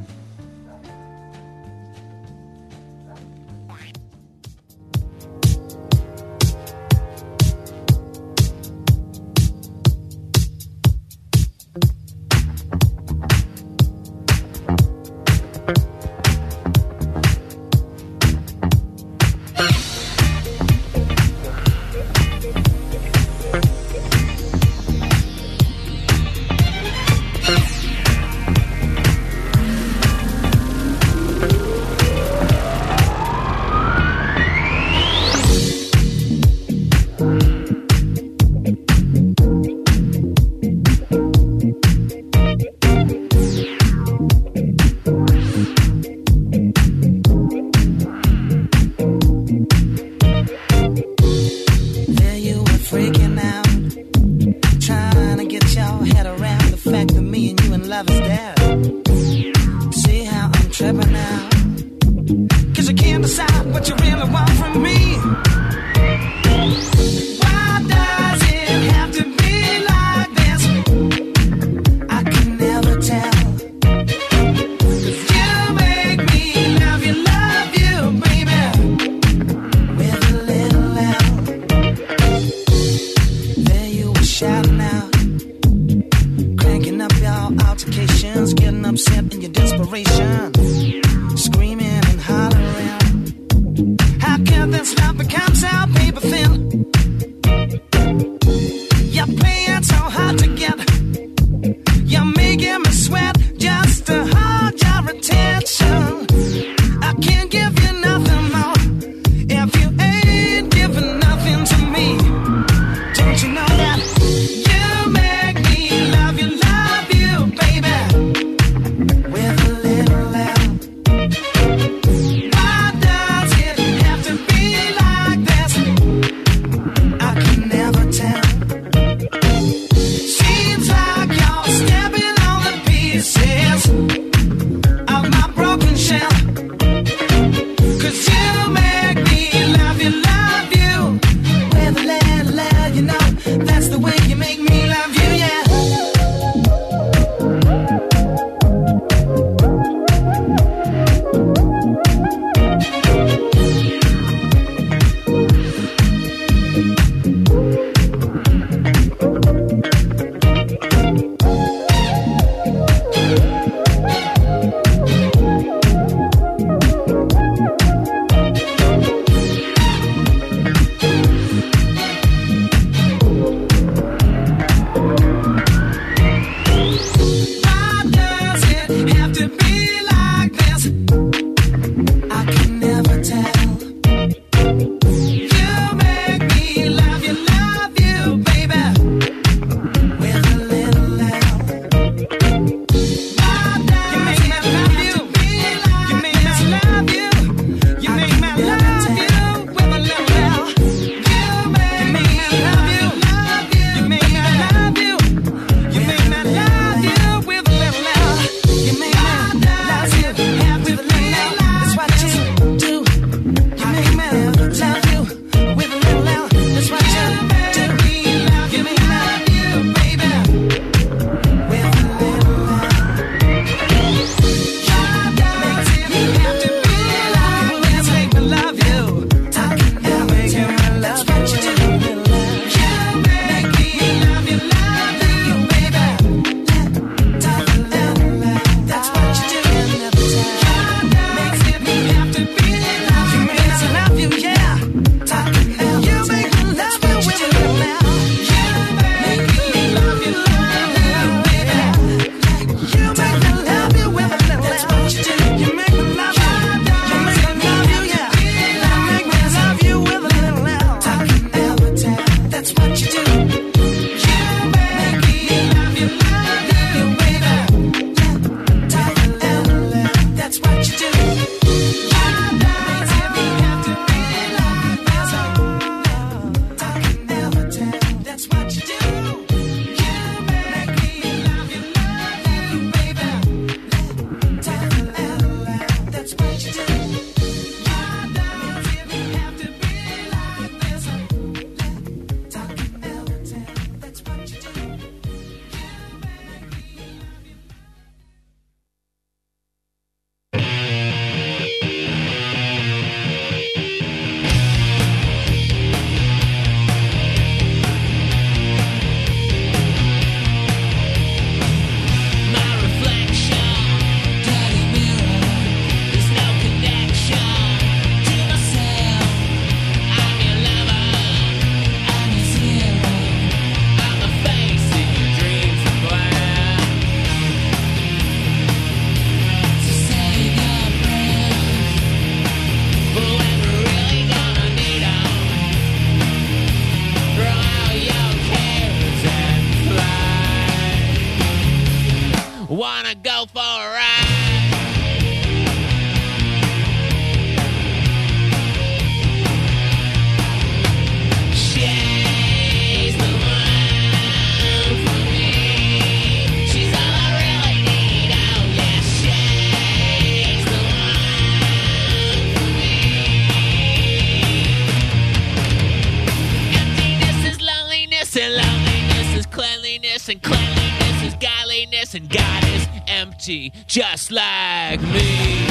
[373.44, 375.63] Empty, just like me.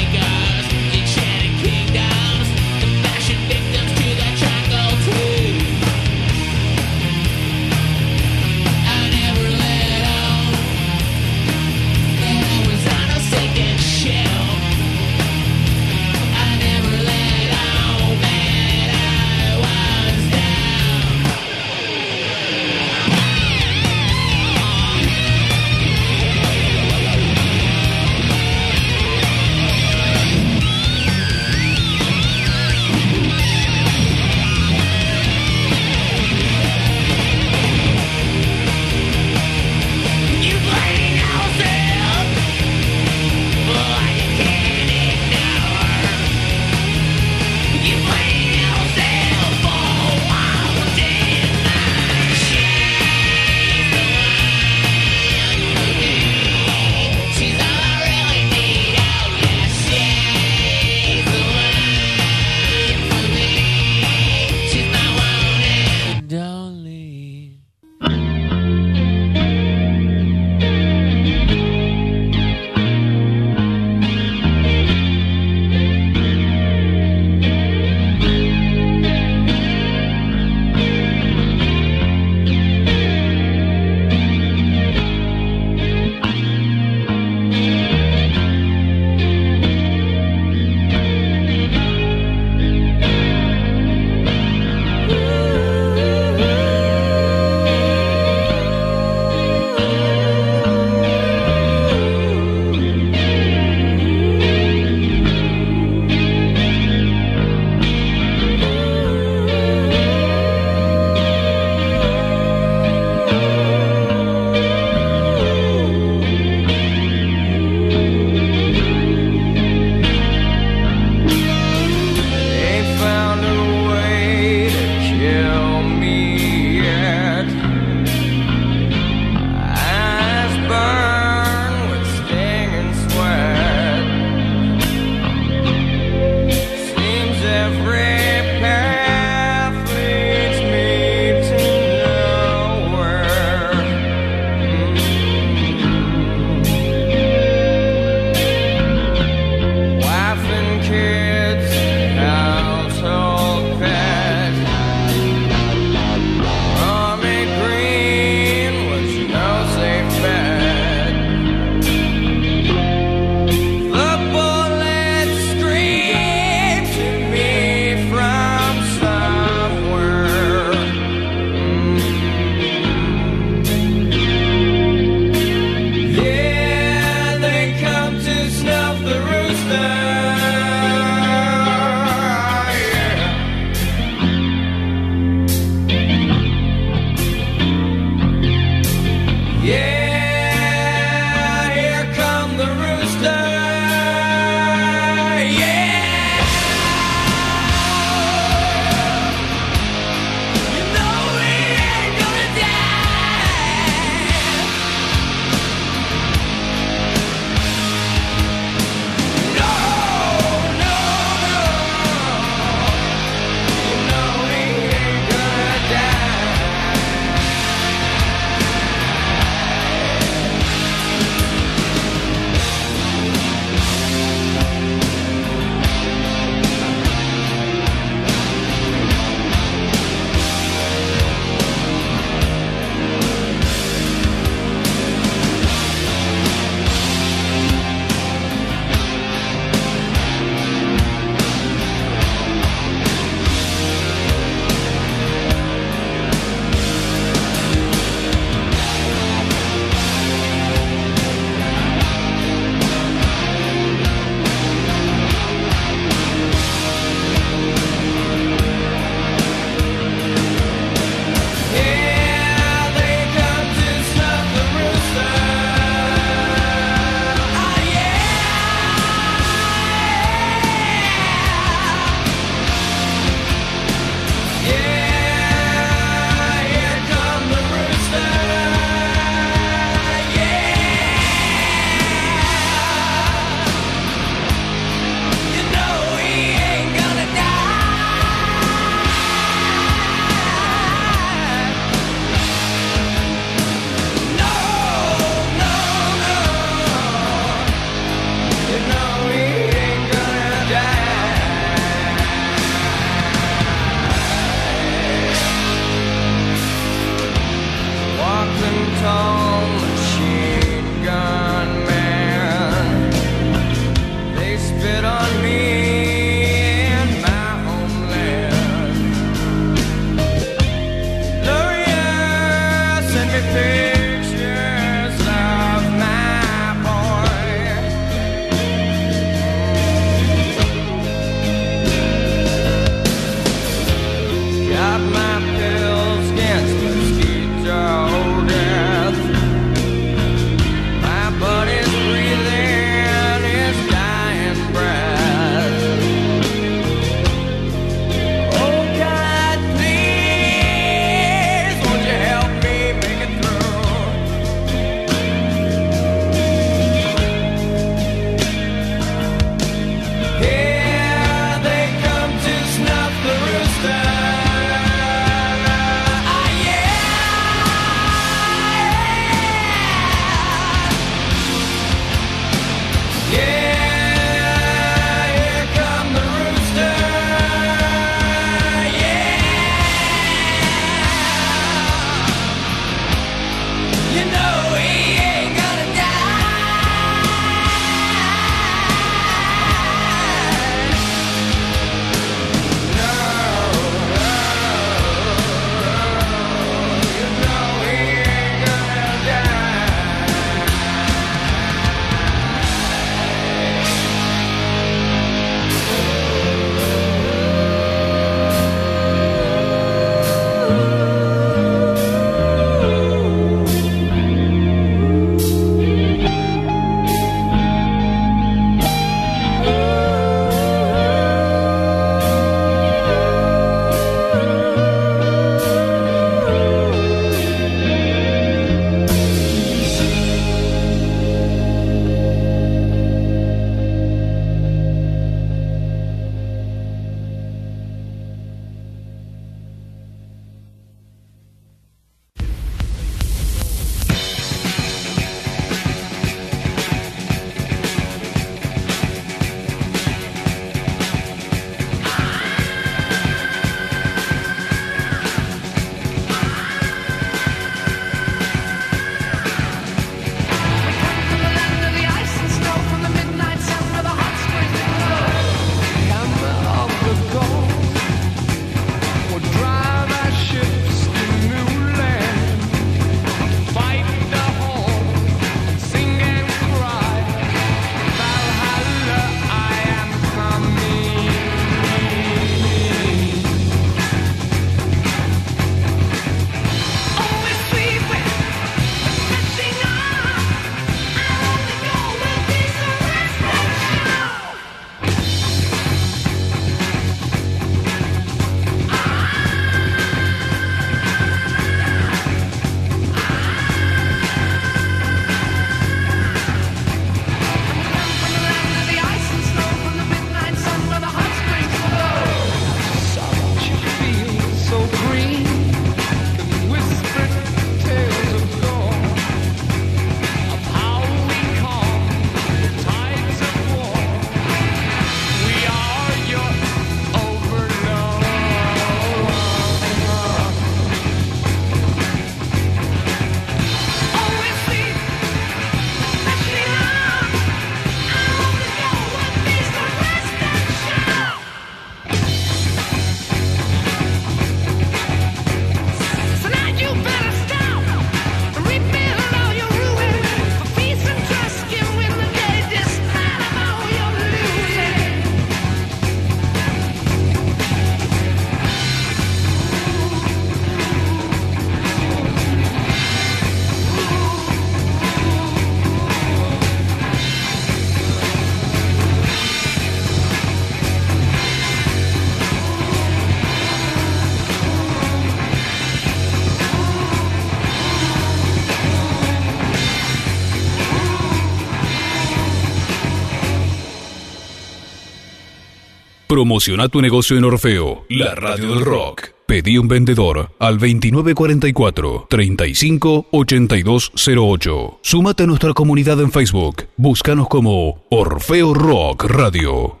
[586.28, 589.30] Promociona tu negocio en Orfeo, la radio del rock.
[589.46, 594.98] Pedí un vendedor al 2944 35 8208.
[595.00, 596.86] Súmate a nuestra comunidad en Facebook.
[596.98, 600.00] Búscanos como Orfeo Rock Radio.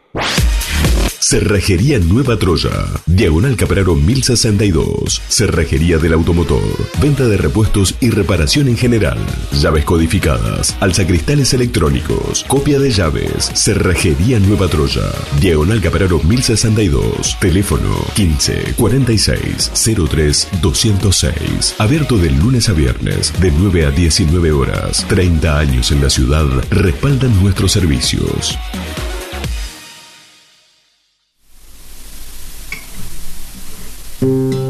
[1.20, 2.70] Cerrajería Nueva Troya.
[3.06, 5.20] Diagonal Capraro 1062.
[5.28, 6.62] Cerrajería del automotor.
[7.02, 9.18] Venta de repuestos y reparación en general.
[9.52, 10.76] Llaves codificadas.
[10.80, 12.44] Alzacristales electrónicos.
[12.46, 13.50] Copia de llaves.
[13.54, 15.10] Cerrajería Nueva Troya.
[15.40, 17.36] Diagonal Capraro 1062.
[17.40, 19.72] Teléfono 15 46
[20.08, 21.74] 03 206.
[21.78, 25.04] Abierto de lunes a viernes de 9 a 19 horas.
[25.08, 28.56] 30 años en la ciudad respaldan nuestros servicios.
[34.20, 34.67] Thank you.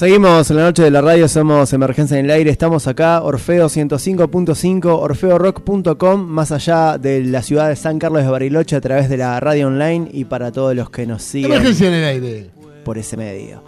[0.00, 3.66] Seguimos en la noche de la radio, somos Emergencia en el Aire, estamos acá, Orfeo
[3.66, 9.18] 105.5, orfeorock.com, más allá de la ciudad de San Carlos de Bariloche a través de
[9.18, 12.50] la radio online y para todos los que nos siguen Emergencia en el aire.
[12.82, 13.62] por ese medio.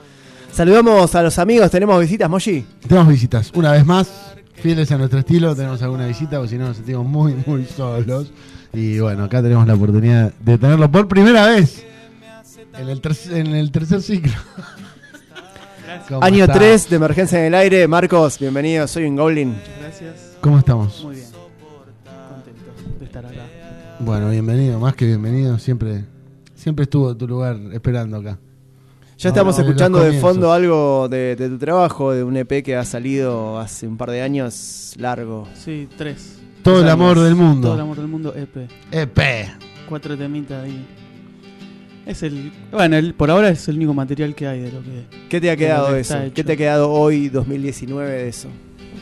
[0.51, 2.65] Saludamos a los amigos, tenemos visitas, Moshi.
[2.89, 3.53] Tenemos visitas.
[3.55, 4.11] Una vez más,
[4.55, 8.33] fieles a nuestro estilo, tenemos alguna visita, o si no nos sentimos muy, muy solos.
[8.73, 11.85] Y bueno, acá tenemos la oportunidad de tenerlo por primera vez
[12.79, 14.33] en el, ter- en el tercer ciclo.
[16.09, 16.55] ¿Cómo Año está?
[16.55, 19.55] 3 de Emergencia en el Aire, Marcos, bienvenido, soy un Goblin.
[19.81, 20.37] Gracias.
[20.41, 21.03] ¿Cómo estamos?
[21.05, 21.27] Muy bien.
[22.29, 23.47] Contento de estar acá.
[23.99, 25.59] Bueno, bienvenido, más que bienvenido.
[25.59, 26.05] Siempre,
[26.55, 28.39] siempre estuvo tu lugar esperando acá.
[29.19, 32.85] Ya estamos escuchando de fondo algo de, de tu trabajo, de un EP que ha
[32.85, 35.47] salido hace un par de años, largo.
[35.55, 36.39] Sí, tres.
[36.63, 37.69] Todo Tres el amor del mundo.
[37.69, 38.69] Todo el amor del mundo, EP.
[38.91, 39.21] EP.
[39.89, 40.85] Cuatro temitas ahí.
[42.07, 42.53] Es el.
[42.73, 45.05] Bueno, el, por ahora es el único material que hay de lo que.
[45.29, 46.19] ¿Qué te ha quedado de eso?
[46.21, 46.35] hecho.
[46.35, 48.49] ¿Qué te ha quedado hoy, 2019, de eso?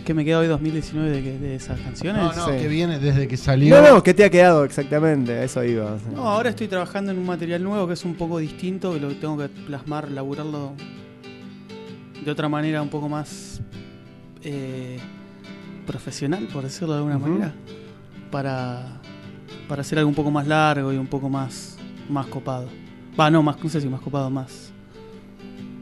[0.04, 2.22] ¿Qué me queda hoy 2019 de, que- de esas canciones?
[2.22, 2.60] No, no, Sí.
[2.60, 3.80] que viene desde que salió.
[3.80, 5.32] No, no, ¿qué te ha quedado exactamente?
[5.32, 5.96] A Eso iba.
[6.14, 9.08] No, ahora estoy trabajando en un material nuevo que es un poco distinto, que lo
[9.14, 10.72] tengo que plasmar, laburarlo
[12.24, 13.60] de otra manera, un poco más
[14.42, 14.98] eh,
[15.86, 17.52] profesional, por decirlo de alguna manera,
[18.30, 19.00] para,
[19.68, 21.76] para hacer algo un poco más largo y un poco más,
[22.08, 22.68] más copado.
[23.18, 24.72] Va, no, más, no sé si más copado, más.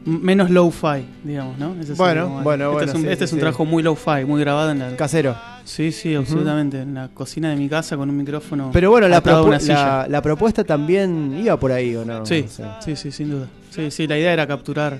[0.05, 1.75] Menos low-fi, digamos, ¿no?
[1.79, 3.41] Ese Bueno, bueno, este bueno, Es un, sí, este sí, es un sí.
[3.41, 4.95] trabajo muy low-fi, muy grabado en la.
[4.95, 5.35] Casero.
[5.65, 6.81] Sí, sí, absolutamente.
[6.81, 8.71] En la cocina de mi casa con un micrófono.
[8.73, 12.25] Pero bueno, la, propu- la, la propuesta también iba por ahí, ¿o no?
[12.25, 13.47] Sí, O sea, sí, sí, sin duda.
[13.69, 14.99] Sí, sí, la idea era capturar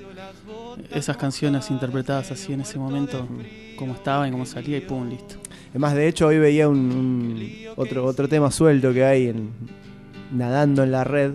[0.94, 3.28] esas canciones interpretadas así en ese momento,
[3.78, 5.36] como estaban y como salía y pum, listo.
[5.74, 9.50] Es más, de hecho, hoy veía un, un- otro, otro tema suelto que hay en,
[10.32, 11.32] nadando en la red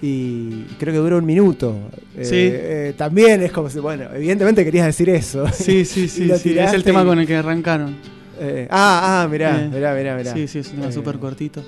[0.00, 1.74] y creo que dura un minuto.
[2.16, 2.34] Eh, Sí.
[2.36, 5.46] eh, también es como si, bueno, evidentemente querías decir eso.
[5.52, 7.96] Sí, sí, sí, sí, es el tema y- con el que arrancaron.
[8.40, 10.32] Eh, ah, ah, mirá, Eh, mirá, mirá, mirá.
[10.32, 11.62] Sí, sí, es un tema Eh, súper cortito.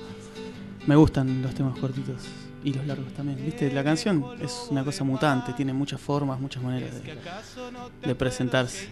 [0.87, 2.15] Me gustan los temas cortitos
[2.63, 3.43] y los largos también.
[3.43, 7.15] Viste, la canción es una cosa mutante, tiene muchas formas, muchas maneras de,
[8.07, 8.89] de presentarse.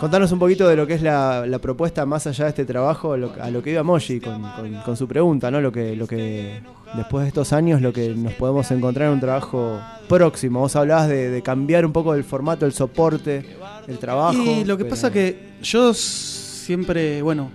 [0.00, 3.16] Contanos un poquito de lo que es la, la propuesta más allá de este trabajo,
[3.16, 5.60] lo- a lo que iba Moji con, con- con su pregunta, ¿no?
[5.60, 6.60] Lo que, lo que
[6.94, 10.60] después de estos años, lo que nos podemos encontrar en un trabajo próximo.
[10.60, 13.44] Vos hablabas de, de cambiar un poco el formato, el soporte,
[13.86, 14.42] el trabajo.
[14.42, 17.50] Y lo que pero- pasa que yo siempre, bueno,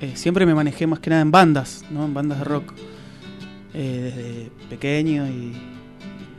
[0.00, 2.04] eh, siempre me manejé más que nada en bandas, ¿no?
[2.04, 2.72] En bandas de rock.
[3.74, 5.52] Eh, desde pequeño y,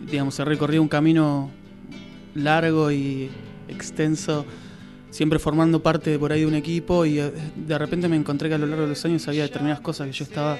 [0.09, 1.49] digamos, he recorrido un camino
[2.35, 3.29] largo y
[3.67, 4.45] extenso,
[5.09, 8.55] siempre formando parte por ahí de un equipo y eh, de repente me encontré que
[8.55, 10.57] a lo largo de los años había determinadas cosas que yo estaba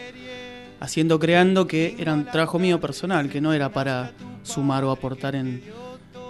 [0.80, 4.12] haciendo, creando, que eran trabajo mío personal, que no era para
[4.42, 5.62] sumar o aportar en,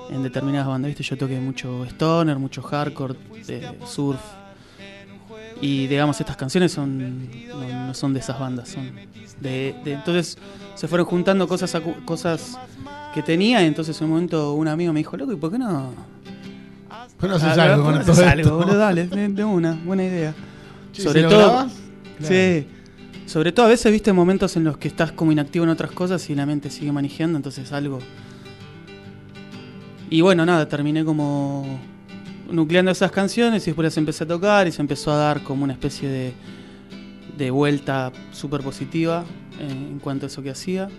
[0.09, 0.89] en determinadas bandas.
[0.89, 1.03] ¿viste?
[1.03, 3.15] Yo toqué mucho stoner, mucho hardcore,
[3.47, 4.19] eh, surf.
[5.66, 8.91] Y digamos, estas canciones son no, no son de esas bandas, son
[9.39, 10.38] de, de- entonces
[10.76, 12.57] se fueron juntando cosas cosas
[13.14, 15.59] que tenía, y entonces en un momento un amigo me dijo, loco, ¿y por qué
[15.59, 15.93] no?
[17.18, 18.78] ¿Por qué no haces Ah, algo ¿por con todo haces algo, boludo?
[18.78, 20.34] Dale, de, de una, buena idea.
[20.91, 21.70] Che, Sobre ¿se lo todo,
[22.22, 22.68] sí,
[23.26, 26.30] sobre todo a veces viste momentos en los que estás como inactivo en otras cosas
[26.30, 27.99] y la mente sigue manejando, entonces algo.
[30.09, 31.80] Y bueno, nada, terminé como
[32.49, 35.63] nucleando esas canciones y después las empecé a tocar y se empezó a dar como
[35.63, 36.33] una especie de,
[37.37, 39.23] de vuelta súper positiva
[39.59, 40.89] en, en cuanto a eso que hacía.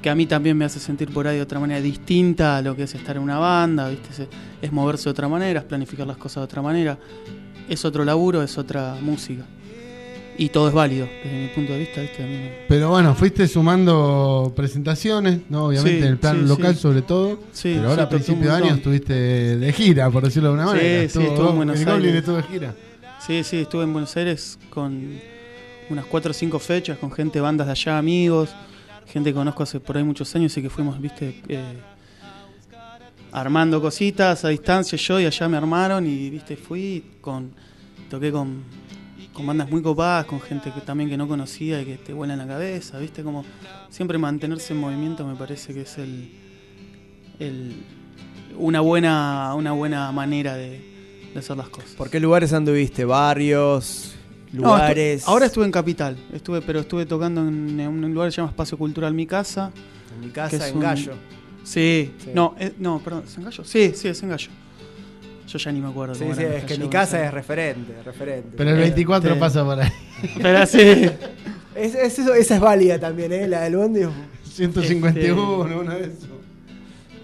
[0.00, 2.74] Que a mí también me hace sentir por ahí de otra manera distinta a lo
[2.74, 4.28] que es estar en una banda, ¿viste?
[4.60, 6.98] Es moverse de otra manera, es planificar las cosas de otra manera.
[7.68, 9.44] es otro laburo, es otra música.
[10.38, 12.64] Y todo es válido, desde mi punto de vista, ¿viste?
[12.68, 15.66] Pero bueno, fuiste sumando presentaciones, ¿no?
[15.66, 16.80] Obviamente Sí, en el plan sí, local sí.
[16.80, 17.38] sobre todo.
[17.52, 19.12] Sí, pero ahora a principio de año estuviste
[19.58, 21.08] de gira, por decirlo de Sí, manera.
[21.10, 22.14] sí, estuve en Buenos Aires.
[22.14, 22.74] estuvo de gira.
[23.26, 25.20] Sí, sí, estuve en Buenos Aires con
[25.90, 28.48] unas cuatro o cinco fechas, con gente, bandas de allá, amigos,
[29.06, 31.62] gente que conozco hace por ahí muchos años y que fuimos, viste, eh,
[33.32, 37.50] armando cositas a distancia, yo y allá me armaron y, viste, fui con,
[38.10, 38.62] toqué con,
[39.32, 42.34] con bandas muy copadas, con gente que también que no conocía y que te vuela
[42.34, 43.44] en la cabeza, viste, como
[43.90, 46.30] siempre mantenerse en movimiento me parece que es el,
[47.38, 47.76] el
[48.58, 50.80] una buena, una buena manera de,
[51.32, 51.90] de hacer las cosas.
[51.92, 53.04] ¿Por qué lugares anduviste?
[53.04, 54.14] ¿Barrios?
[54.52, 55.26] No, ¿Lugares?
[55.26, 58.50] ahora estuve en Capital, estuve, pero estuve tocando en, en un lugar que se llama
[58.50, 59.72] Espacio Cultural Mi Casa.
[60.14, 61.14] En mi casa, en un- Gallo.
[61.64, 62.30] Sí, Sí.
[62.34, 63.64] no, eh, no, perdón, ¿es en Gallo?
[63.64, 64.50] Sí, sí, es en Gallo.
[65.48, 66.14] Yo ya ni me acuerdo.
[66.14, 68.50] Sí, sí, es que mi casa es referente, referente.
[68.56, 69.90] Pero el 24 Este- pasa por ahí.
[70.42, 70.78] Pero sí.
[71.74, 73.48] Es- es- eso- esa es válida también, ¿eh?
[73.48, 74.00] La del bondi.
[74.44, 75.08] 151,
[75.64, 76.28] Este- uno de esos.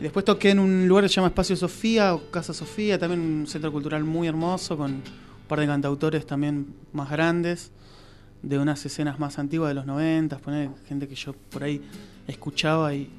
[0.01, 3.47] Después toqué en un lugar que se llama Espacio Sofía o Casa Sofía, también un
[3.47, 5.03] centro cultural muy hermoso con un
[5.49, 7.73] par de cantautores también más grandes,
[8.43, 11.83] de unas escenas más antiguas de los 90, poner gente que yo por ahí
[12.29, 13.11] escuchaba y,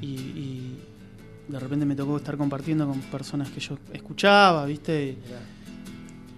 [0.00, 0.78] y, y
[1.52, 5.04] de repente me tocó estar compartiendo con personas que yo escuchaba, ¿viste?
[5.04, 5.18] Y,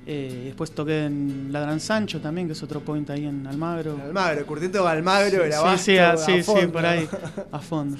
[0.06, 3.98] eh, después toqué en La Gran Sancho también, que es otro point ahí en Almagro.
[4.02, 7.08] Almagro, Curtito Almagro, Sí, abasto, sí, a- a sí, sí, por ahí,
[7.52, 7.96] a fondo.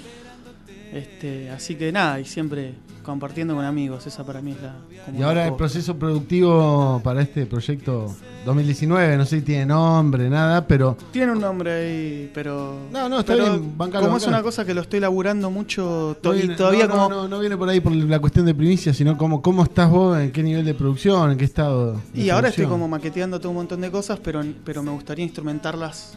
[0.92, 4.74] Este, así que nada, y siempre compartiendo con amigos, esa para mí es la...
[5.06, 8.12] como Y ahora el proceso productivo para este proyecto
[8.44, 12.78] 2019, no sé si tiene nombre, nada, pero Tiene un nombre ahí, pero...
[12.90, 16.16] No, no, está pero bien, bancalo, Como es una cosa que lo estoy laburando mucho
[16.20, 17.08] to- no y viene, todavía no, como...
[17.10, 20.18] no, no, viene por ahí por la cuestión de primicia, sino como cómo estás vos,
[20.18, 22.00] en qué nivel de producción, en qué estado.
[22.14, 26.16] Y ahora estoy como maqueteando todo un montón de cosas, pero, pero me gustaría instrumentarlas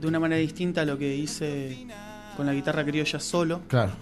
[0.00, 1.86] de una manera distinta a lo que hice
[2.36, 3.92] con la guitarra criolla solo, Claro.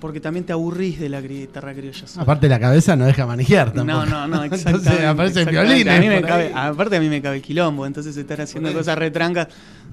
[0.00, 2.04] Porque también te aburrís de la guitarra criolla.
[2.16, 3.84] Aparte la cabeza no deja manejar tampoco.
[3.84, 5.06] No, no, no, Entonces exactamente.
[5.06, 5.74] aparecen exactamente.
[5.84, 5.96] violines.
[5.96, 8.96] A mí me cabe, aparte a mí me cabe el quilombo, entonces estar haciendo cosas
[8.98, 9.48] retrancas,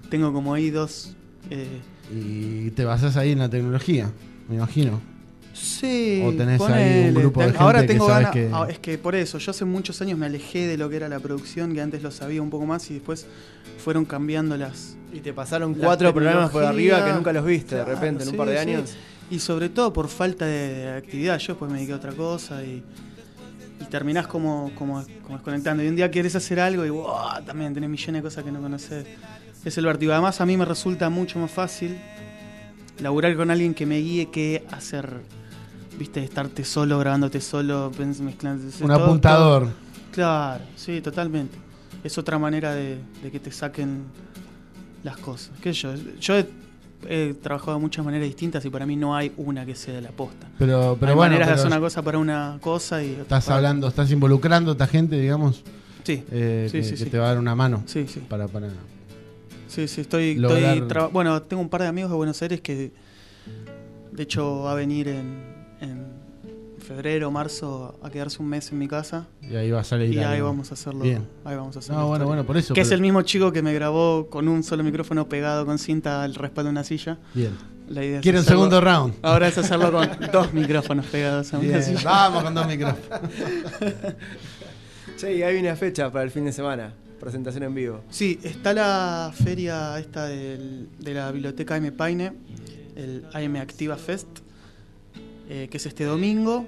[0.10, 1.16] tengo como ahí dos...
[1.49, 1.68] eh,
[2.14, 4.12] Y te basás ahí en la tecnología,
[4.47, 5.01] me imagino.
[5.53, 8.78] Sí, O tenés ahí un grupo de Ahora gente que tengo sabes que- ah, Es
[8.80, 11.74] que por eso, yo hace muchos años me alejé de lo que era la producción,
[11.74, 13.26] que antes lo sabía un poco más y después
[13.84, 14.97] fueron cambiando las.
[15.14, 18.34] Y te pasaron cuatro programas por arriba que nunca los viste de repente en un
[18.34, 18.60] sí, par de sí.
[18.70, 18.95] años.
[19.30, 21.38] Y sobre todo por falta de, actividad.
[21.40, 22.84] Yo después me dediqué a otra cosa y.
[23.82, 25.84] Y terminás como, como, como desconectando.
[25.84, 28.62] Y un día querés hacer algo y wow, también tenés millones de cosas que no
[28.62, 29.06] conoces.
[29.66, 30.14] Es el vértigo.
[30.14, 31.98] Además, a mí me resulta mucho más fácil
[33.02, 35.10] laburar con alguien que me guíe que hacer,
[36.00, 38.64] viste, estarte solo, grabándote solo, mezclando.
[38.66, 39.64] Un todo- apuntador.
[39.64, 39.74] todo-
[40.14, 41.58] Claro, sí, totalmente.
[42.02, 44.04] Es otra manera de, de que te saquen
[45.04, 45.52] las cosas.
[45.62, 45.94] ¿Qué sé yo?
[46.22, 46.36] Yo
[47.08, 50.10] he, trabajado de muchas maneras distintas y para mí no hay una que sea la
[50.12, 50.48] posta.
[50.58, 53.46] Pero, pero hay bueno, maneras de pero hacer una cosa para una cosa y estás
[53.46, 55.64] para- hablando, estás involucrando a esta gente, digamos,
[56.04, 57.06] Sí, eh, sí, que, sí, que sí.
[57.10, 58.22] te va a dar una mano Sí, sí.
[58.30, 58.70] para, para
[59.68, 62.91] Sí, sí, estoy, lograr- estoy bueno, tengo un par de amigos de Buenos Aires que
[64.12, 65.43] de hecho va a venir en,
[65.82, 66.06] en
[66.86, 70.20] febrero, marzo a quedarse un mes en mi casa y ahí va a salir y
[70.20, 71.02] ahí vamos a hacerlo.
[71.02, 71.28] Bien.
[71.44, 73.62] Ahí vamos a hacer No, bueno, bueno, por eso, Que es el mismo chico que
[73.62, 77.18] me grabó con un solo micrófono pegado con cinta al respaldo de una silla.
[77.34, 77.52] Bien.
[77.90, 79.14] La idea Quiero hacerlo- segundo round.
[79.22, 82.02] Ahora es hacerlo con dos micrófonos pegados a una Bien, silla.
[82.04, 83.20] vamos con dos micrófonos.
[85.18, 86.94] Che, y hay una fecha para el fin de semana.
[87.20, 88.02] Presentación en vivo.
[88.10, 91.92] Sí, está la feria esta del- de la biblioteca M.
[91.92, 92.34] Paine,
[92.96, 94.28] el AM Activa Fest,
[95.50, 96.68] eh, que es este domingo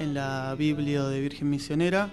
[0.00, 2.10] en la Biblio de Virgen Misionera.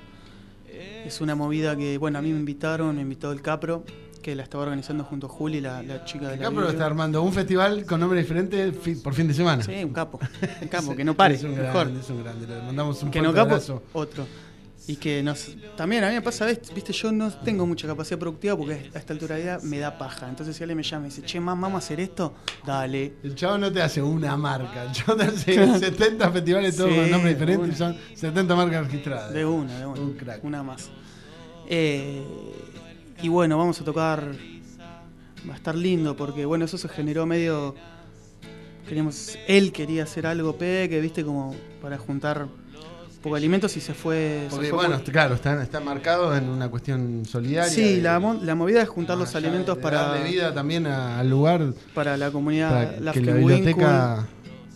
[1.06, 3.84] Es una movida que, bueno, a mí me invitaron, me invitó el Capro,
[4.22, 6.70] que la estaba organizando junto a Juli, la, la chica de la pero Biblio.
[6.70, 9.64] está armando un festival con nombre diferente fi- por fin de semana.
[9.64, 10.20] Sí, un capo,
[10.62, 11.86] un capo, que no pare, Es un mejor.
[11.86, 12.48] grande, es un grande.
[12.48, 13.84] Le mandamos un que no capo, abrazo.
[13.94, 14.26] otro.
[14.88, 16.60] Y que nos, también a mí me pasa, ¿ves?
[16.74, 19.98] viste, yo no tengo mucha capacidad productiva porque a esta altura de vida me da
[19.98, 20.30] paja.
[20.30, 23.14] Entonces si alguien me llama y dice, che, mam, vamos a hacer esto, dale.
[23.24, 26.96] El chavo no te hace una marca, el chavo te hace 70 festivales todos Sí,
[26.98, 29.34] con nombres diferentes y son 70 marcas registradas.
[29.34, 30.02] De una, de una.
[30.02, 30.44] Un crack.
[30.44, 30.92] Una más.
[31.68, 32.24] Eh,
[33.22, 34.36] y bueno, vamos a tocar.
[35.50, 37.76] Va a estar lindo porque, bueno, eso se generó medio.
[38.88, 42.65] Queríamos, él quería hacer algo peque, viste, como para juntar un
[43.26, 44.46] poco alimentos y se fue.
[44.50, 47.70] se Porque fue bueno, claro, está, está marcado en una cuestión solidaria.
[47.70, 50.88] Sí, de- la, la movida es juntar los allá alimentos de para, darle vida también
[50.88, 52.70] a- al lugar para la comunidad
[53.00, 54.28] para que la biblioteca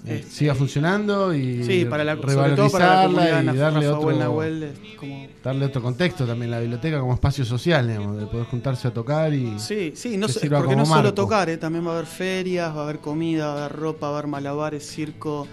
[0.06, 5.28] eh, Este, siga funcionando y Sí, para la, revalorizarla y darle otro, Nahuel, es como...
[5.44, 9.34] darle otro contexto también la biblioteca como espacio social, digamos, de poder juntarse a tocar
[9.34, 11.16] y Sí, sí, no sirva porque no como solo marco.
[11.16, 11.58] tocar, ¿eh?
[11.58, 14.20] también va a haber ferias, va a haber comida, va a haber ropa, va a
[14.20, 15.48] haber malabares, circo,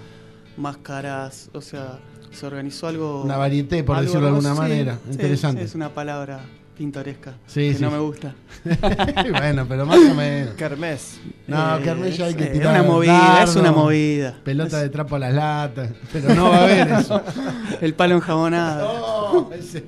[0.56, 1.98] máscaras, o sea,
[2.36, 3.22] se organizó algo...
[3.22, 4.98] Una varieté, por algo decirlo de alguna sí, manera.
[5.04, 5.60] sí, Interesante.
[5.62, 6.40] sí, es una palabra
[6.76, 7.82] pintoresca Sí, que sí.
[7.82, 8.34] no me gusta.
[9.30, 10.54] bueno, pero más o menos.
[10.56, 11.18] Kermés.
[11.46, 14.38] No, Eh, Kermés ya hay que es tirar una movida, es una movida.
[14.44, 17.22] Pelota de trapo a las latas, pero no va a haber eso.
[17.80, 18.88] El palo enjabonado.
[18.92, 19.84] Oh, ese-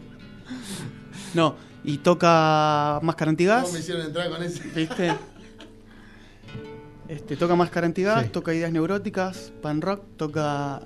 [1.35, 3.63] No, y toca Máscara Antigas.
[3.63, 4.63] ¿Cómo me hicieron entrar con ese?
[4.75, 5.13] ¿Viste?
[7.09, 8.29] Este, toca Máscara Antigas, Sí.
[8.31, 10.81] toca Ideas Neuróticas, Pan Rock, toca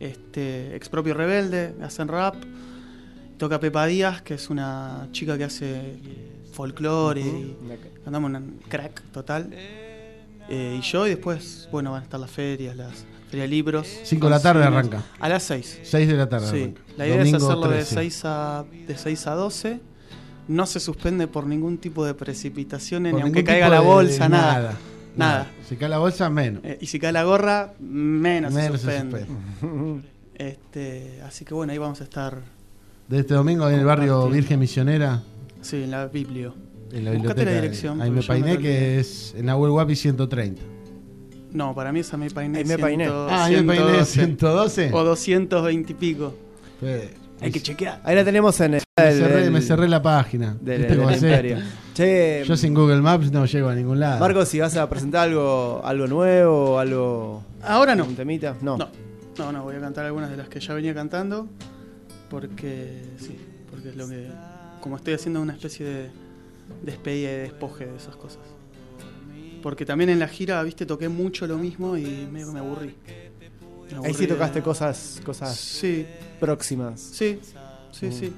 [0.00, 2.34] este, Expropio Rebelde, hacen rap.
[3.38, 5.94] Toca Pepa Díaz, que es una chica que hace
[6.52, 7.56] folclore y
[8.04, 9.48] andamos en crack total.
[9.52, 13.86] Eh, y yo, y después, bueno, van a estar las ferias, las ferias de libros.
[14.04, 15.04] Cinco de la tarde arranca.
[15.20, 15.80] A las 6.
[15.84, 16.50] 6 de la tarde.
[16.50, 16.80] Sí, arranca.
[16.96, 17.78] la idea Domingo es hacerlo 13.
[17.78, 19.80] de 6 a de 6 a 12.
[20.48, 24.24] No se suspende por ningún tipo de precipitaciones, Por ni aunque caiga la de- bolsa,
[24.24, 24.52] de nada.
[24.54, 24.78] nada.
[25.16, 25.50] Nada.
[25.68, 26.62] Si cae la bolsa, menos.
[26.64, 29.26] Eh, y si cae la gorra, menos, Menos se se suspende.
[30.34, 32.38] este, así que bueno, ahí vamos a estar.
[33.08, 34.28] De este domingo en el barrio.
[34.28, 35.22] Virgen Misionera,
[35.60, 36.54] Sí, en la Biblio.
[36.92, 38.00] en la Buscate la dirección.
[38.00, 40.62] Ahí me la que es en Nahuel Guapi 130.
[41.52, 42.58] No, para mí es Ahí me painé.
[42.58, 43.06] Ahí me painé.
[43.08, 44.90] Ah, ahí me painé 112.
[44.92, 46.34] O 220 y pico.
[46.80, 46.86] Sí.
[47.40, 48.00] Hay que chequear.
[48.04, 48.82] Ahí la tenemos en el.
[48.98, 50.56] Me del- cerré, del- me cerré la página.
[50.60, 50.94] del- ¿Viste
[51.26, 51.64] del
[51.94, 54.20] Che, Yo sin Google Maps no llego a ningún lado.
[54.20, 57.42] Marcos, si vas a presentar algo, algo nuevo, algo.
[57.62, 58.04] Ahora no.
[58.04, 58.56] ¿Un temita?
[58.62, 58.76] No.
[58.76, 58.88] No,
[59.38, 61.48] no, no, voy a cantar algunas de las que ya venía cantando.
[62.28, 63.36] Porque, sí,
[63.70, 64.28] porque es lo que.
[64.80, 66.10] Como estoy haciendo una especie de
[66.82, 68.40] despedida y despoje de esas cosas.
[69.62, 72.94] Porque también en la gira, viste, toqué mucho lo mismo y medio que me aburrí.
[73.06, 76.06] Me Ahí aburrí sí de- tocaste cosas, cosas Sí,
[76.38, 77.00] próximas.
[77.00, 77.40] sí,
[77.90, 78.12] sí, Mm.
[78.12, 78.32] sí.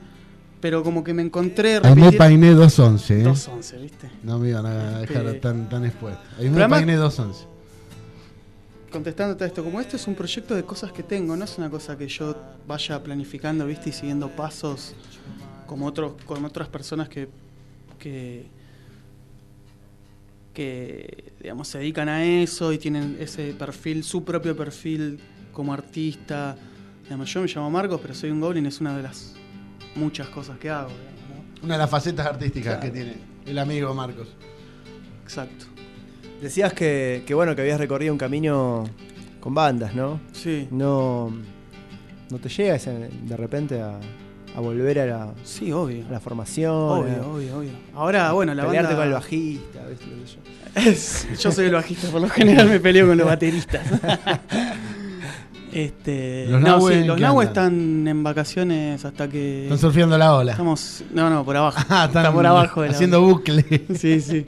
[0.63, 3.23] Pero como que me encontré Ahí me repetir- painé 211, ¿eh?
[3.25, 4.09] 211, ¿viste?
[4.23, 6.23] No me iban a dejar Este- tan, tan expuesto.
[6.39, 7.47] Ahí me painé 211.
[8.91, 11.69] contestándote a esto, como esto es un proyecto de cosas que tengo, no es una
[11.71, 12.37] cosa que yo
[12.67, 14.95] vaya planificando, viste, y siguiendo pasos
[15.67, 17.27] como otros, con otras personas que,
[17.99, 18.45] que,
[20.53, 25.19] que digamos se dedican a eso y tienen ese perfil, su propio perfil
[25.53, 26.57] como artista.
[27.05, 29.35] Digamos, yo me llamo Marcos, pero soy un goblin, es una de las
[29.97, 30.89] muchas cosas que hago.
[30.89, 31.65] digamos, ¿no?
[31.65, 32.81] Una de las facetas artísticas Claro.
[32.81, 33.15] que tiene
[33.47, 34.29] el amigo Marcos.
[35.23, 35.67] Exacto.
[36.41, 38.85] Decías que, que bueno, que habías recorrido un camino
[39.41, 40.21] con bandas, ¿no?
[40.33, 40.67] Sí.
[40.71, 41.33] No.
[42.31, 43.99] ¿No te llega ese- de repente a,
[44.57, 46.07] a volver a la, Sí, obvio.
[46.09, 46.73] a la formación?
[46.73, 47.71] Obvio, a obvio, obvio.
[47.95, 48.99] Ahora, bueno, la pelearte banda...
[48.99, 50.43] con el bajista, sé yo.
[50.91, 53.87] Es- yo soy el bajista, por lo general me peleo con los bateristas.
[55.73, 56.61] este, Los
[57.21, 60.53] no, están en vacaciones hasta que Están surfeando la ola.
[60.53, 61.79] estamos, no, no, por abajo.
[61.89, 63.33] Ah, están Está por abajo haciendo ola.
[63.35, 63.65] bucle.
[63.95, 64.45] Sí, sí.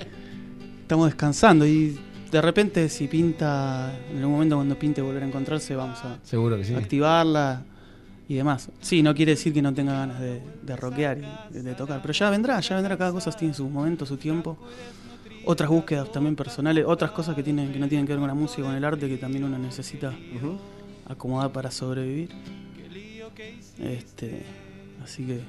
[0.82, 1.98] Estamos descansando y
[2.30, 6.56] de repente si pinta, en algún momento cuando pinte volver a encontrarse, vamos a Seguro
[6.56, 6.74] que sí.
[6.74, 7.62] activarla
[8.28, 8.68] y demás.
[8.80, 12.00] Sí, no quiere decir que no tenga ganas de, de rockear y de, de tocar,
[12.02, 14.58] pero ya vendrá, ya vendrá, cada cosa tiene su momento, su tiempo.
[15.46, 18.34] Otras búsquedas también personales, otras cosas que tienen que no tienen que ver con la
[18.34, 20.10] música, con el arte que también uno necesita
[21.06, 22.30] acomodar para sobrevivir.
[23.78, 24.42] Este,
[25.02, 25.40] así que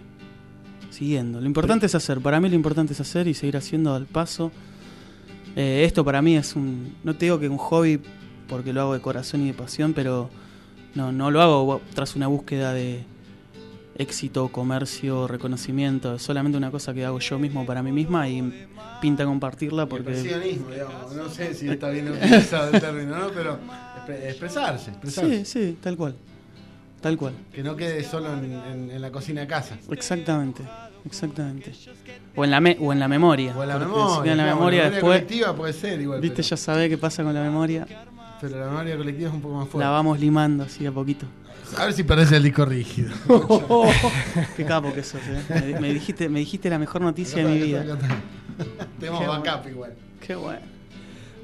[0.89, 1.39] siguiendo.
[1.39, 4.51] Lo importante es hacer, para mí lo importante es hacer y seguir haciendo al paso.
[5.55, 8.01] Eh, esto para mí es un, no te digo que un hobby
[8.47, 10.29] porque lo hago de corazón y de pasión, pero
[10.93, 13.03] no, no lo hago tras una búsqueda de
[13.97, 16.15] éxito, comercio, reconocimiento.
[16.15, 18.67] Es solamente una cosa que hago yo mismo para mí misma y
[19.01, 20.11] pinta compartirla porque...
[20.11, 21.15] Digamos.
[21.15, 23.29] No sé si está bien utilizado el término, ¿no?
[23.33, 23.59] Pero
[24.09, 25.45] expresarse, expresarse.
[25.45, 26.15] Sí, sí, tal cual.
[27.01, 27.33] Tal cual.
[27.53, 29.77] Que no quede solo en, en- en la cocina de casa.
[29.91, 30.63] Exactamente.
[31.05, 31.71] Exactamente.
[32.35, 33.55] O en la, me- o en la memoria.
[33.55, 34.23] O en la memoria.
[34.23, 35.19] si en la claro, memoria la después...
[35.21, 36.19] colectiva puede ser igual.
[36.21, 37.85] Viste, pero, ya sabe qué pasa con la memoria.
[38.41, 39.89] pero la memoria colectiva es un poco más La fuerte.
[39.91, 41.27] vamos limando así a poquito.
[41.77, 43.11] A ver si perdés el disco rígido.
[44.57, 45.73] Qué capo que sos, eh.
[45.73, 47.83] Me, me dijiste, me dijiste la mejor noticia de mi vida.
[48.99, 49.93] Tenemos backup igual.
[50.21, 50.59] Qué bueno.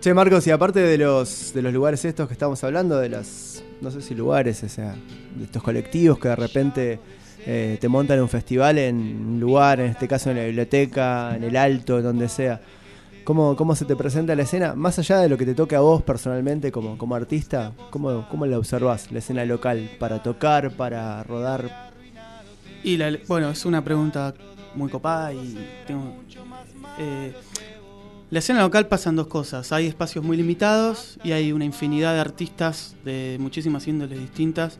[0.01, 3.63] Che, Marcos, y aparte de los, de los lugares estos que estamos hablando, de las,
[3.81, 4.95] no sé si lugares, o sea,
[5.35, 6.99] de estos colectivos que de repente
[7.45, 11.43] eh, te montan un festival en un lugar, en este caso en la biblioteca, en
[11.43, 12.59] el alto, en donde sea.
[13.23, 14.73] ¿Cómo, ¿Cómo se te presenta la escena?
[14.73, 18.47] Más allá de lo que te toque a vos personalmente como, como artista, ¿cómo, ¿cómo
[18.47, 19.87] la observás, la escena local?
[19.99, 21.91] ¿Para tocar, para rodar?
[22.83, 24.33] Y la, bueno, es una pregunta
[24.73, 25.55] muy copada y
[25.85, 26.15] tengo.
[26.97, 27.33] eh,
[28.31, 29.73] La escena local pasan dos cosas.
[29.73, 34.79] Hay espacios muy limitados y hay una infinidad de artistas de muchísimas índoles distintas.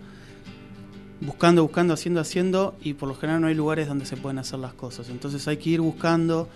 [1.19, 2.77] Buscando, buscando, haciendo, haciendo.
[2.81, 5.09] Y por lo general no hay lugares donde se pueden hacer las cosas.
[5.09, 6.47] Entonces hay que ir buscando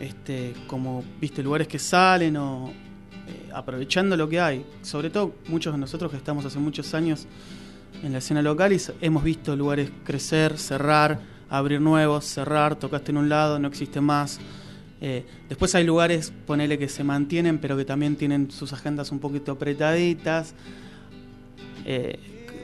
[0.00, 4.64] este, como, viste, lugares que salen o eh, aprovechando lo que hay.
[4.80, 7.26] Sobre todo muchos de nosotros que estamos hace muchos años
[8.02, 13.18] en la escena local y hemos visto lugares crecer, cerrar, abrir nuevos, cerrar, tocaste en
[13.18, 14.40] un lado, no existe más.
[15.00, 19.18] Eh, después hay lugares, ponele que se mantienen, pero que también tienen sus agendas un
[19.18, 20.54] poquito apretaditas.
[21.84, 22.18] Eh,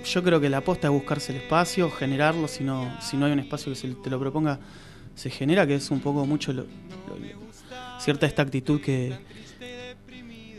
[0.05, 3.33] yo creo que la aposta es buscarse el espacio, generarlo, si no, si no hay
[3.33, 4.59] un espacio que se te lo proponga,
[5.15, 9.15] se genera, que es un poco mucho lo- lo- cierta esta actitud que,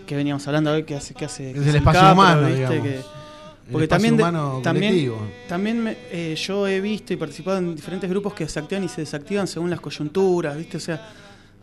[0.05, 2.61] que veníamos hablando hoy, que hace, que hace Es el espacio Capro, humano, ¿viste?
[2.61, 2.83] digamos.
[2.87, 3.23] Que-
[3.71, 5.11] porque también, humano también,
[5.47, 8.89] también me- eh, yo he visto y participado en diferentes grupos que se activan y
[8.89, 10.77] se desactivan según las coyunturas, ¿viste?
[10.77, 11.09] O sea,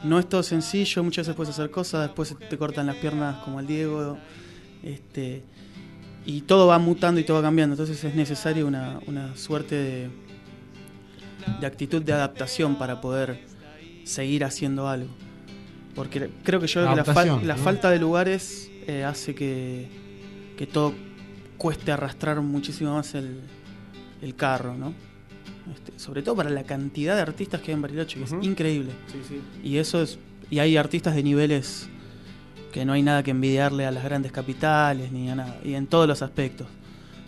[0.04, 3.60] no es todo sencillo, muchas veces puedes hacer cosas, después te cortan las piernas como
[3.60, 4.18] el Diego,
[4.82, 5.42] este,
[6.26, 10.10] y todo va mutando y todo va cambiando, entonces es necesario una, una suerte de,
[11.60, 13.40] de actitud de adaptación para poder
[14.04, 15.10] seguir haciendo algo.
[15.94, 19.88] Porque creo que yo la, fal- la falta de lugares eh, hace que,
[20.56, 20.94] que todo
[21.58, 23.40] cueste arrastrar muchísimo más el,
[24.22, 24.94] el carro, ¿no?
[25.72, 28.92] Este, sobre todo para la cantidad de artistas que hay en Bariloche, que es increíble.
[29.62, 30.18] Y eso es.
[30.50, 31.88] Y hay artistas de niveles
[32.72, 35.60] que no hay nada que envidiarle a las grandes capitales ni a nada.
[35.64, 36.66] Y en todos los aspectos.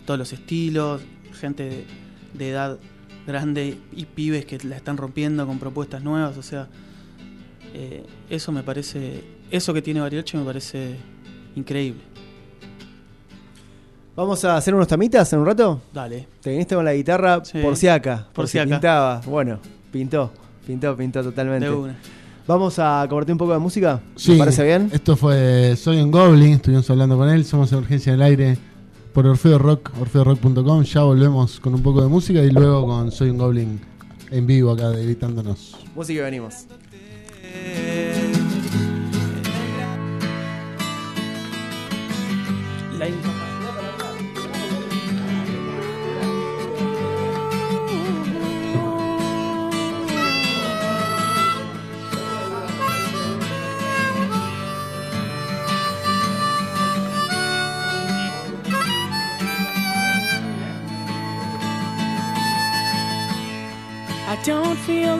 [0.05, 1.01] Todos los estilos,
[1.39, 1.85] gente de,
[2.33, 2.79] de edad
[3.25, 6.37] grande y pibes que la están rompiendo con propuestas nuevas.
[6.37, 6.67] O sea,
[7.73, 9.23] eh, eso me parece.
[9.51, 10.97] Eso que tiene Bariloche me parece
[11.55, 12.12] increíble.
[14.15, 15.81] Vamos a hacer unos tamitas en un rato.
[15.91, 16.27] Dale.
[16.41, 18.27] Te viniste con la guitarra por si acá.
[18.31, 18.69] Por si acá.
[18.69, 19.21] pintaba.
[19.25, 19.59] Bueno,
[19.91, 20.31] pintó.
[20.67, 21.65] Pintó, pintó totalmente.
[21.65, 21.95] De una.
[22.45, 24.01] Vamos a compartir un poco de música.
[24.15, 24.89] Sí, ¿Te parece bien?
[24.93, 28.57] Esto fue Soy un Goblin, estuvimos hablando con él, somos en Urgencia del Aire
[29.13, 33.29] por Orfeo Rock, orfeorock.com, ya volvemos con un poco de música y luego con Soy
[33.29, 33.79] un Goblin
[34.29, 35.77] en vivo acá gritándonos.
[35.95, 36.65] Música y venimos.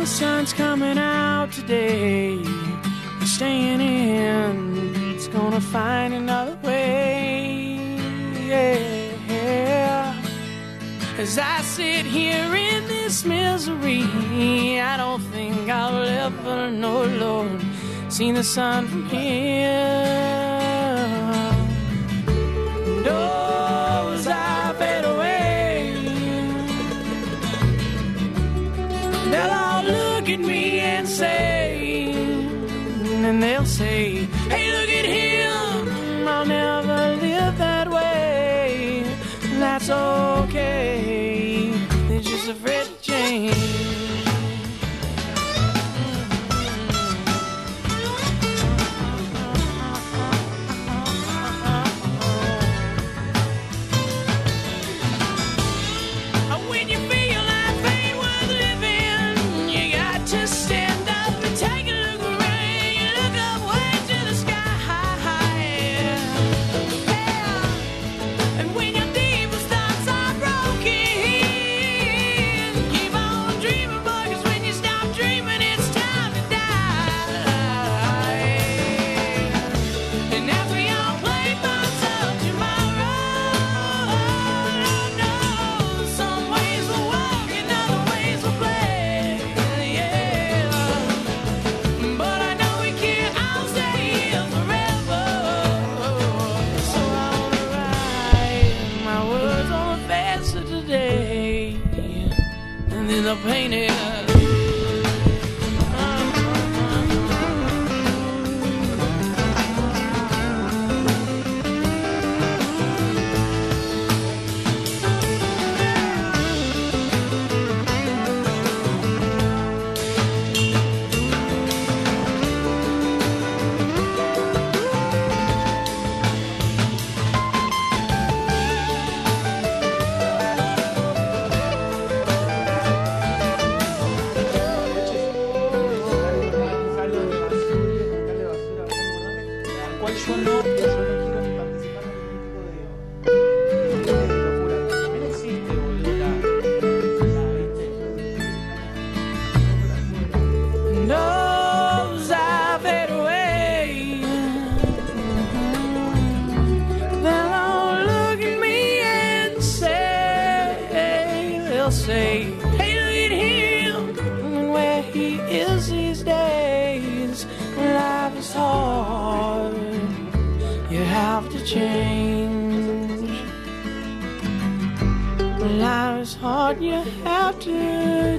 [0.03, 2.37] The sun's coming out today.
[2.43, 5.15] I'm staying in.
[5.15, 7.77] It's gonna find another way.
[8.45, 10.21] Yeah.
[11.17, 14.03] As I sit here in this misery,
[14.81, 17.61] I don't think I'll ever know, Lord,
[18.09, 19.92] see the sun from here.
[33.83, 34.32] Say,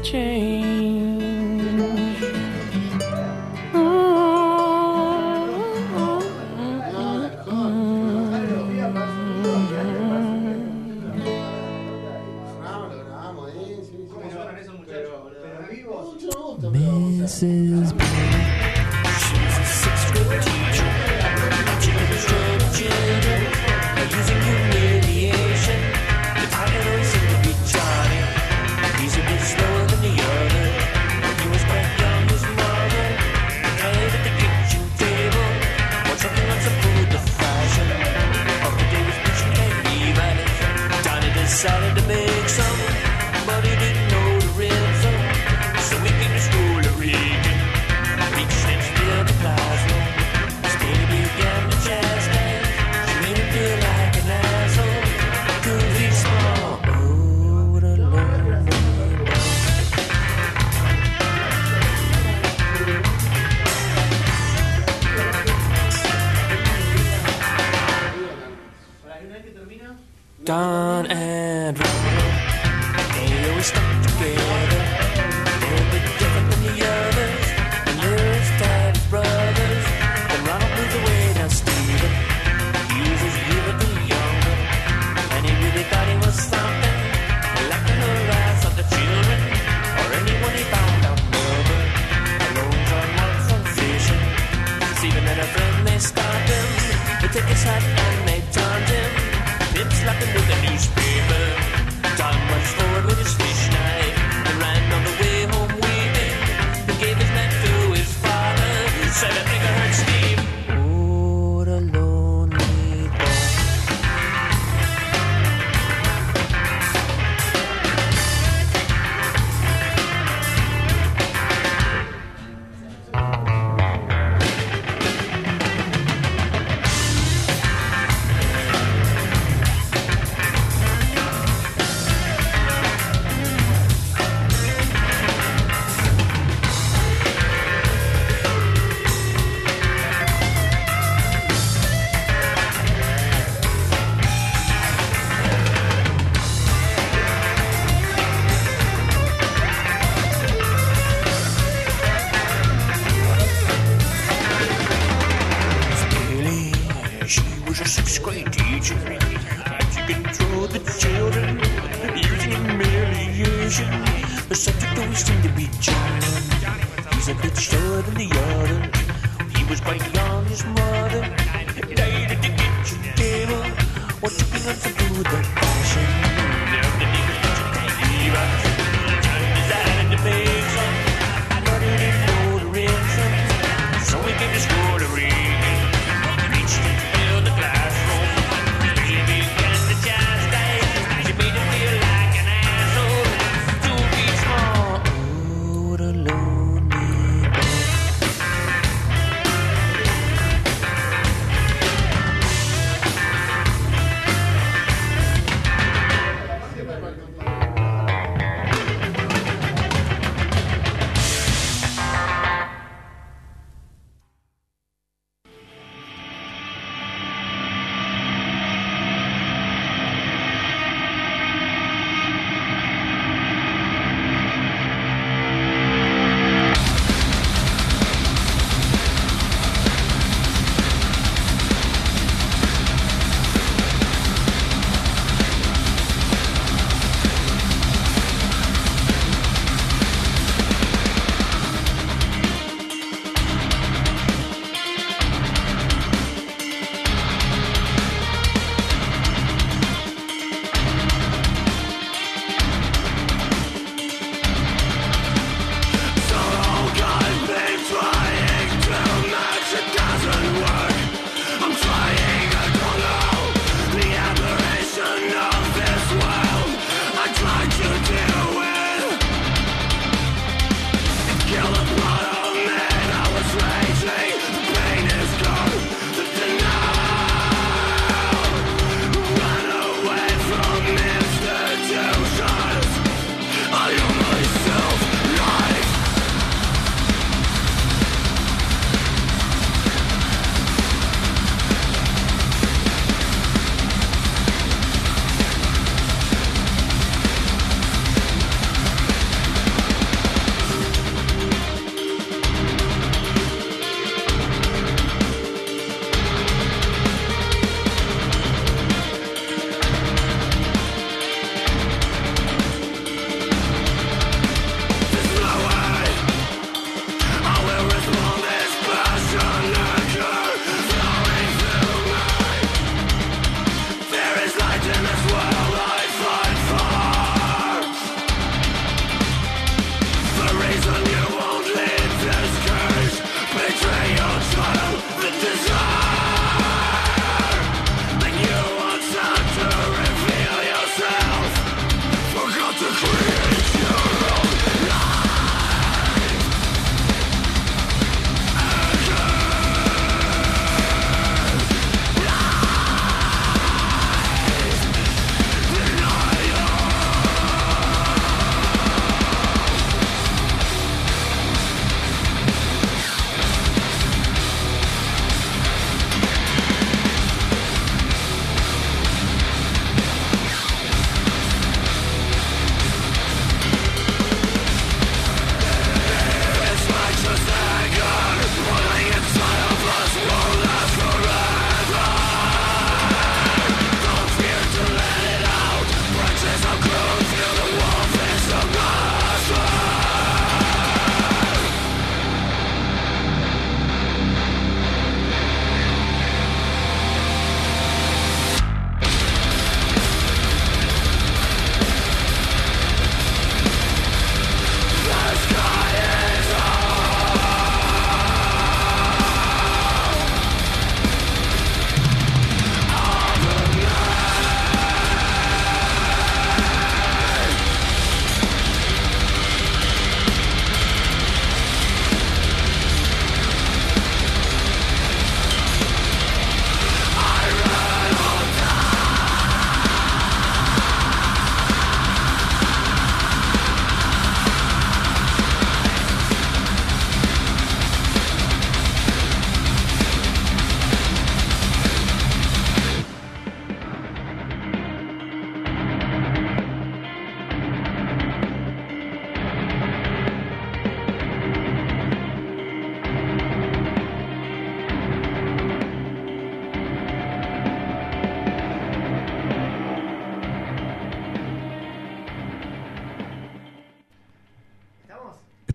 [0.05, 0.64] change.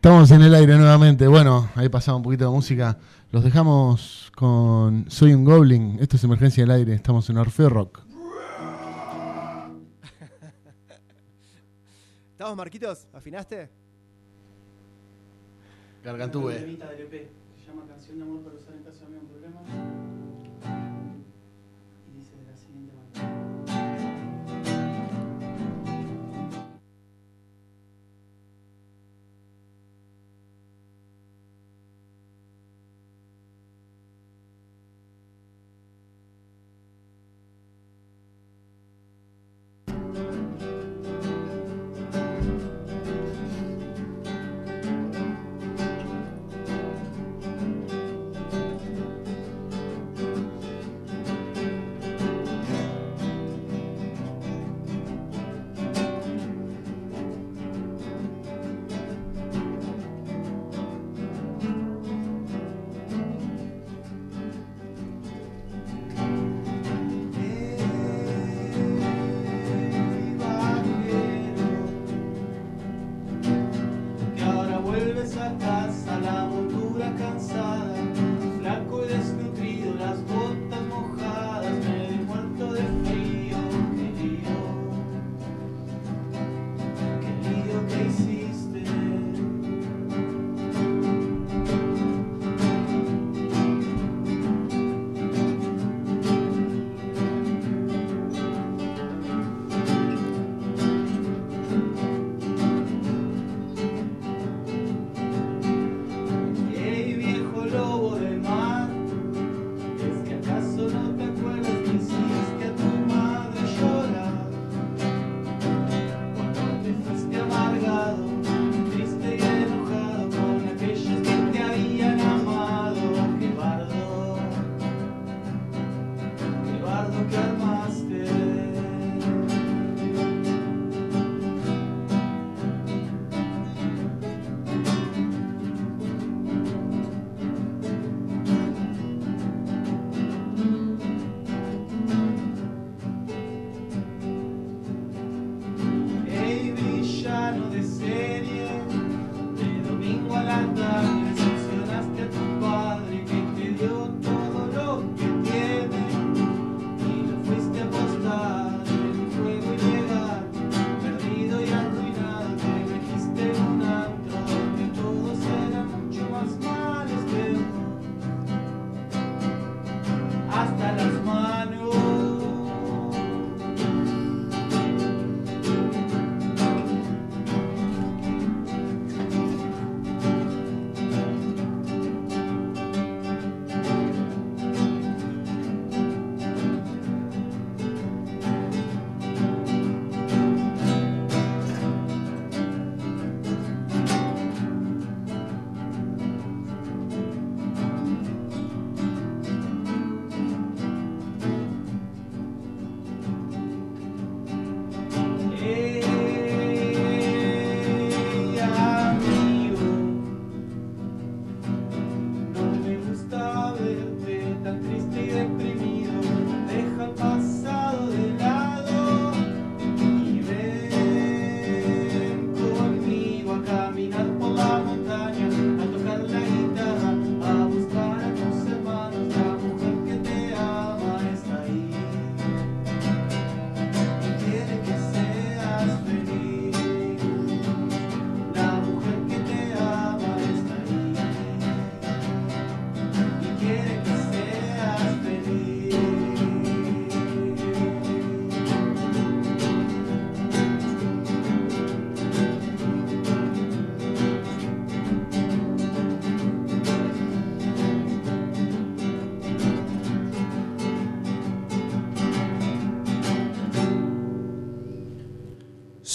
[0.10, 1.28] Estamos en el aire nuevamente.
[1.28, 2.98] Bueno, ahí pasaba un poquito de música.
[3.30, 6.00] Los dejamos con Soy un Goblin.
[6.02, 6.96] Esto es Emergencia del Aire.
[6.96, 8.02] Estamos en Orfeo Rock.
[12.32, 13.06] ¿Estamos, Marquitos?
[13.14, 13.70] ¿Afinaste?
[16.04, 16.54] Gargantúe.
[16.54, 17.30] EP,
[17.60, 19.62] Se llama Canción de Amor para usar en caso de algún problema.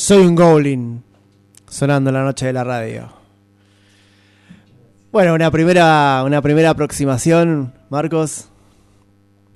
[0.06, 1.02] Soy un Goblin,
[1.66, 3.09] sonando la noche de la radio.
[5.10, 8.51] Bueno, una primera, una primera aproximación, Marcos,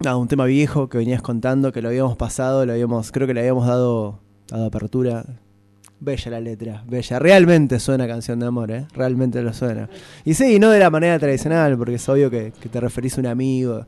[0.07, 3.35] a un tema viejo que venías contando, que lo habíamos pasado, lo habíamos, creo que
[3.35, 5.27] le habíamos dado, dado apertura.
[6.01, 7.19] Bella la letra, bella.
[7.19, 8.87] Realmente suena canción de amor, ¿eh?
[8.95, 9.91] Realmente lo suena.
[10.25, 13.27] Y sí, no de la manera tradicional, porque es obvio que, te referís a un
[13.27, 13.85] amigo.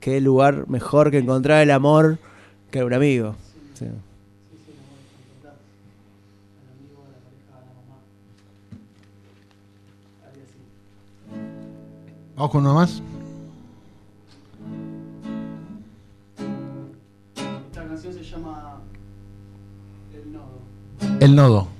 [0.00, 2.18] Qué lugar mejor que encontrar el amor
[2.72, 3.36] que un amigo.
[3.74, 3.86] Sí.
[12.40, 13.02] Vamos con uno más.
[17.66, 18.80] Esta canción se llama
[20.14, 21.18] El Nodo.
[21.20, 21.79] El nodo.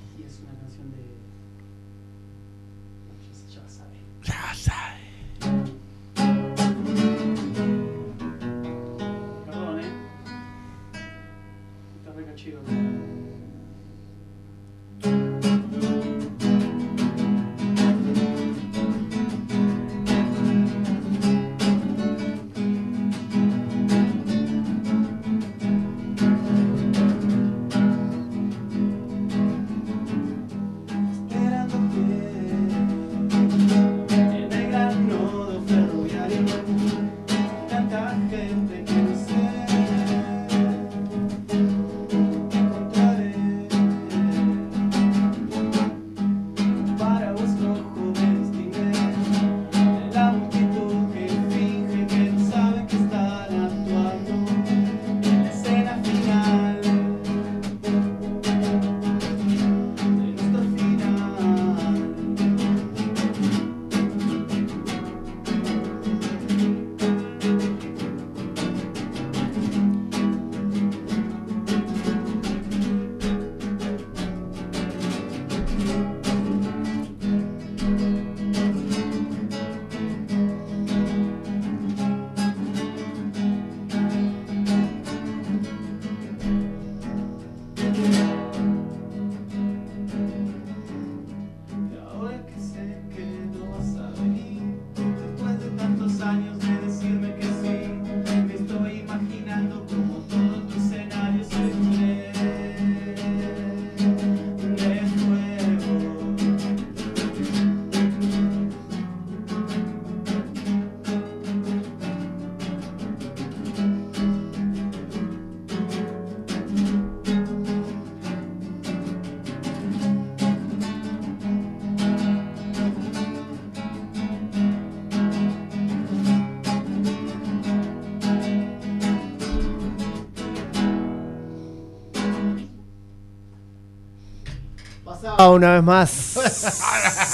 [135.49, 136.11] Una vez más.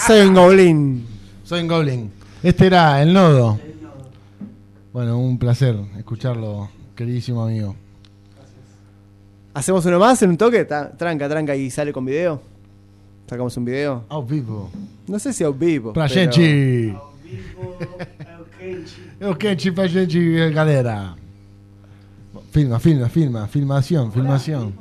[0.08, 1.06] Soy un goblin.
[1.44, 2.12] Soy un Goblin.
[2.44, 3.60] Este era el nodo.
[4.94, 7.76] Bueno, un placer escucharlo, queridísimo amigo.
[9.54, 10.66] ¿Hacemos uno más en un toque?
[10.66, 12.42] Ta- Tranca, tranca y sale con video.
[13.30, 14.04] Sacamos un video.
[14.10, 14.70] A vivo.
[15.08, 15.94] No sé si a vivo.
[15.94, 16.96] Pra pero- gente.
[19.22, 21.16] Ok, chi, pra gente, galera.
[22.52, 24.74] Filma, filma, filma, filmación, filmación.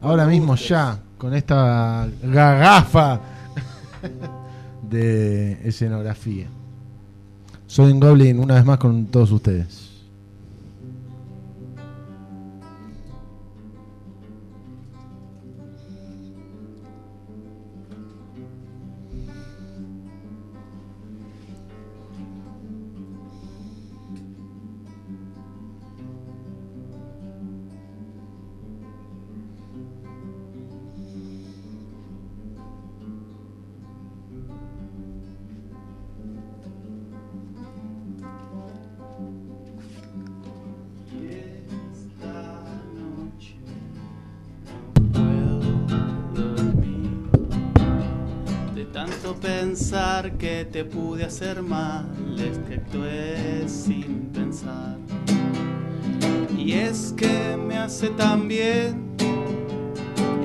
[0.00, 3.20] Ahora mismo ya, con esta garrafa
[4.82, 6.48] de escenografía.
[7.68, 9.91] Soy un Goblin una vez más con todos ustedes.
[50.22, 52.06] Pensar que te pude hacer mal,
[52.38, 54.96] es que actué sin pensar.
[56.56, 59.16] Y es que me hace tan bien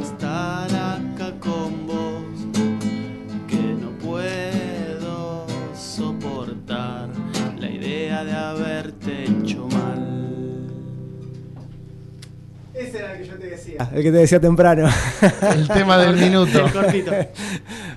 [0.02, 2.24] estar acá con vos,
[3.48, 5.46] que no puedo
[5.76, 7.10] soportar
[7.60, 9.77] la idea de haberte hecho mal.
[12.78, 13.90] Ese era el que yo te decía.
[13.94, 14.88] El que te decía temprano.
[15.56, 16.66] El tema del minuto.
[16.66, 17.12] El cortito.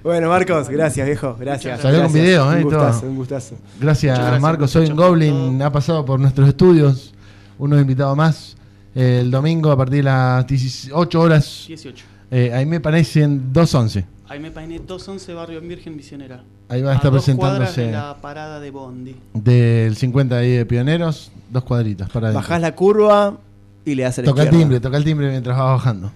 [0.02, 1.36] bueno, Marcos, gracias, viejo.
[1.38, 1.80] Gracias.
[1.80, 2.56] Salió con video, ¿eh?
[2.56, 3.56] Un gustazo, un gustazo.
[3.80, 4.68] Gracias, Muchas gracias, Marco.
[4.68, 5.62] Soy un Goblin.
[5.62, 7.14] Ha pasado por nuestros estudios.
[7.58, 8.56] Uno invitado más.
[8.94, 11.64] Eh, el domingo a partir de las 18 horas.
[11.68, 12.04] 18.
[12.30, 14.04] Eh, ahí me parecen 2.11.
[14.28, 16.42] Ahí me painé 211 Barrio en Virgen Misionera.
[16.68, 17.90] Ahí va a estar dos presentándose.
[17.90, 19.16] la parada de Bondi.
[19.34, 21.32] Del 50 ahí de Pioneros.
[21.50, 22.30] Dos cuadritas para.
[22.30, 23.36] Bajás la curva
[23.84, 26.12] y le das a la Toca el timbre, toca el timbre mientras vas bajando.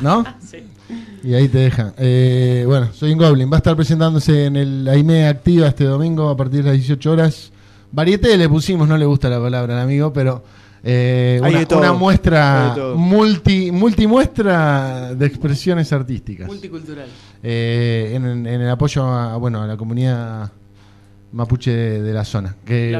[0.00, 0.24] ¿No?
[0.40, 0.58] Sí.
[1.22, 1.94] Y ahí te deja.
[1.96, 3.50] Eh, bueno, soy un Goblin.
[3.50, 7.10] Va a estar presentándose en el AIME Activa este domingo a partir de las 18
[7.10, 7.50] horas.
[7.90, 10.44] Varieté le pusimos, no le gusta la palabra al amigo, pero
[10.82, 11.40] eh,
[11.70, 16.46] una, muestra multi, multimuestra de expresiones artísticas.
[16.46, 17.08] Multicultural.
[17.42, 20.52] Eh, en, en el apoyo a, bueno, a la comunidad
[21.34, 22.56] mapuche de, de la zona.
[22.64, 22.98] Que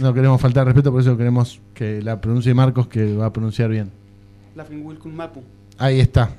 [0.00, 3.70] no queremos faltar respeto, por eso queremos que la pronuncie Marcos, que va a pronunciar
[3.70, 3.90] bien.
[5.14, 5.42] Mapu.
[5.78, 6.30] Ahí está.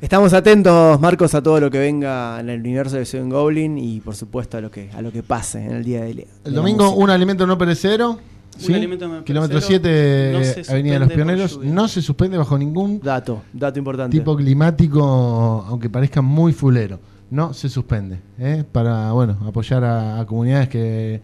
[0.00, 4.00] Estamos atentos, Marcos, a todo lo que venga en el universo de Seven Goblin y
[4.00, 6.54] por supuesto a lo que a lo que pase en el día de, de El
[6.54, 7.02] domingo, música.
[7.04, 8.18] un alimento no perecedero.
[8.58, 8.74] ¿sí?
[8.74, 11.60] alimento no Kilómetro perecedero, 7, no se Avenida de los Pioneros.
[11.62, 14.16] No se suspende bajo ningún dato, dato importante.
[14.16, 17.00] tipo climático, aunque parezca muy fulero.
[17.34, 18.20] No se suspende.
[18.38, 18.62] ¿eh?
[18.70, 21.20] Para bueno apoyar a, a comunidades que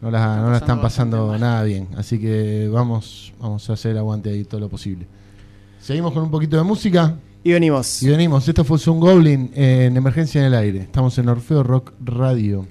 [0.00, 1.88] no la, no la están pasando nada bien.
[1.94, 5.06] Así que vamos, vamos a hacer aguante ahí todo lo posible.
[5.78, 7.16] Seguimos con un poquito de música.
[7.44, 8.02] Y venimos.
[8.02, 8.48] Y venimos.
[8.48, 10.78] Esto fue un Goblin en Emergencia en el Aire.
[10.80, 12.66] Estamos en Orfeo Rock Radio.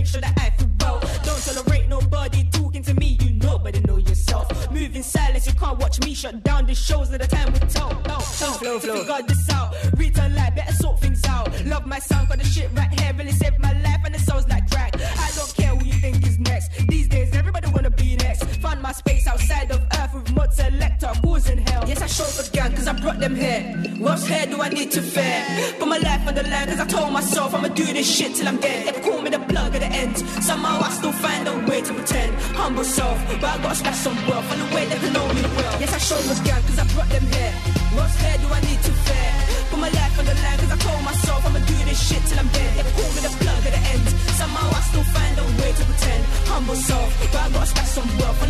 [0.00, 0.98] Make sure that I feel well.
[1.24, 4.46] Don't tolerate nobody talking to me You know nobody know yourself.
[4.70, 6.66] Move in silence you can't watch me shut down.
[6.66, 7.92] The shows At the time will tell.
[8.08, 8.20] Oh, oh,
[8.60, 8.96] Flow, flow.
[9.00, 9.74] Figure this out.
[9.98, 11.48] Return life better sort things out.
[11.66, 14.48] Love my sound got the shit right here Really saved my life and it sounds
[14.48, 14.94] like crack.
[14.96, 16.68] I don't care who you think is next.
[16.88, 21.10] These days everybody wanna be next Found my space outside of earth with mud selector
[21.22, 21.82] causing hell?
[21.88, 23.62] Yes I show the gang cause I brought them here.
[23.98, 25.40] What hair do I need to fear?
[25.78, 28.48] Put my life on the line cause I told myself I'ma do this shit till
[28.48, 28.94] I'm dead.
[28.94, 30.18] They call me the plug at the end.
[30.44, 32.34] Somehow I still find a way to pretend.
[32.52, 35.80] Humble self But I gotta some wealth On the way they can know me well
[35.80, 37.52] Yes I show the gang cause I brought them here.
[37.96, 39.30] What hair do I need to fear?
[39.70, 42.38] Put my life on the line cause I told myself I'ma do this shit till
[42.38, 42.70] I'm dead.
[42.76, 44.04] They call me the plug at the end.
[44.36, 46.22] Somehow I still find a way to pretend.
[46.52, 48.49] Humble self But I gotta stash some wealth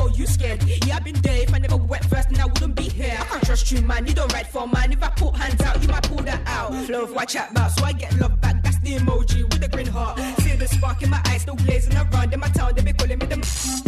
[3.71, 4.05] you, man.
[4.05, 4.91] You don't write for man.
[4.91, 6.71] If I put hands out, you might pull that out.
[6.89, 7.71] Love, what chat about?
[7.71, 8.61] So I get love back.
[8.63, 10.19] That's the emoji with the green heart.
[10.39, 12.33] See the spark in my eyes, still blazing around.
[12.33, 13.35] In my town, they be calling me the.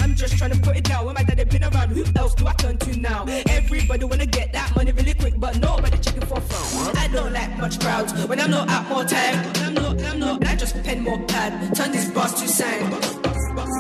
[0.02, 1.06] I'm just trying to put it down.
[1.06, 3.26] When my daddy been around, who else do I turn to now?
[3.50, 6.98] Everybody wanna get that money really quick, but nobody checking for fun.
[6.98, 8.14] I don't like much crowds.
[8.26, 10.48] When I'm not out more time, I'm not, I'm not.
[10.48, 11.76] I just pen more pad.
[11.76, 12.90] Turn this boss to sign.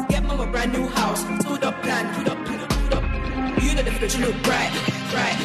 [0.09, 1.21] Get mom a brand new house.
[1.43, 2.42] Stood up plan, put up,
[3.61, 4.71] You know the future look bright,
[5.11, 5.38] bright.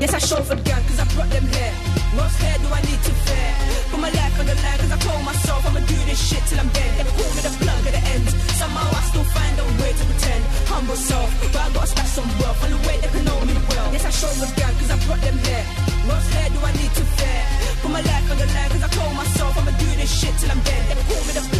[0.00, 1.74] Yes, I for gang cause I brought them here.
[2.18, 3.50] What hair do I need to fear?
[3.90, 6.58] Put my life on the line cause I told myself I'ma do this shit till
[6.58, 6.90] I'm dead.
[6.98, 8.26] They call me the plug at the end.
[8.58, 10.42] Somehow I still find a way to pretend.
[10.66, 13.54] Humble self, but I gotta stash some wealth on the way they can know me
[13.70, 13.88] well.
[13.94, 15.64] Yes, I for gang cause I brought them here.
[16.10, 17.42] What hair do I need to fear?
[17.80, 20.50] Put my life on the line cause I told myself I'ma do this shit till
[20.50, 20.82] I'm dead.
[20.90, 21.53] They call me the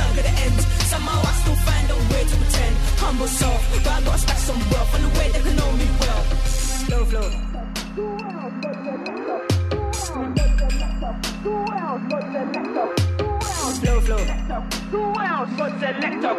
[3.15, 5.86] Humble self, but I gotta stash some wealth on the way they can know me
[6.01, 6.23] well.
[6.86, 7.31] Flow, flow.
[13.81, 14.19] Flow, flow.
[14.91, 15.51] Who else?
[15.57, 16.34] God selector.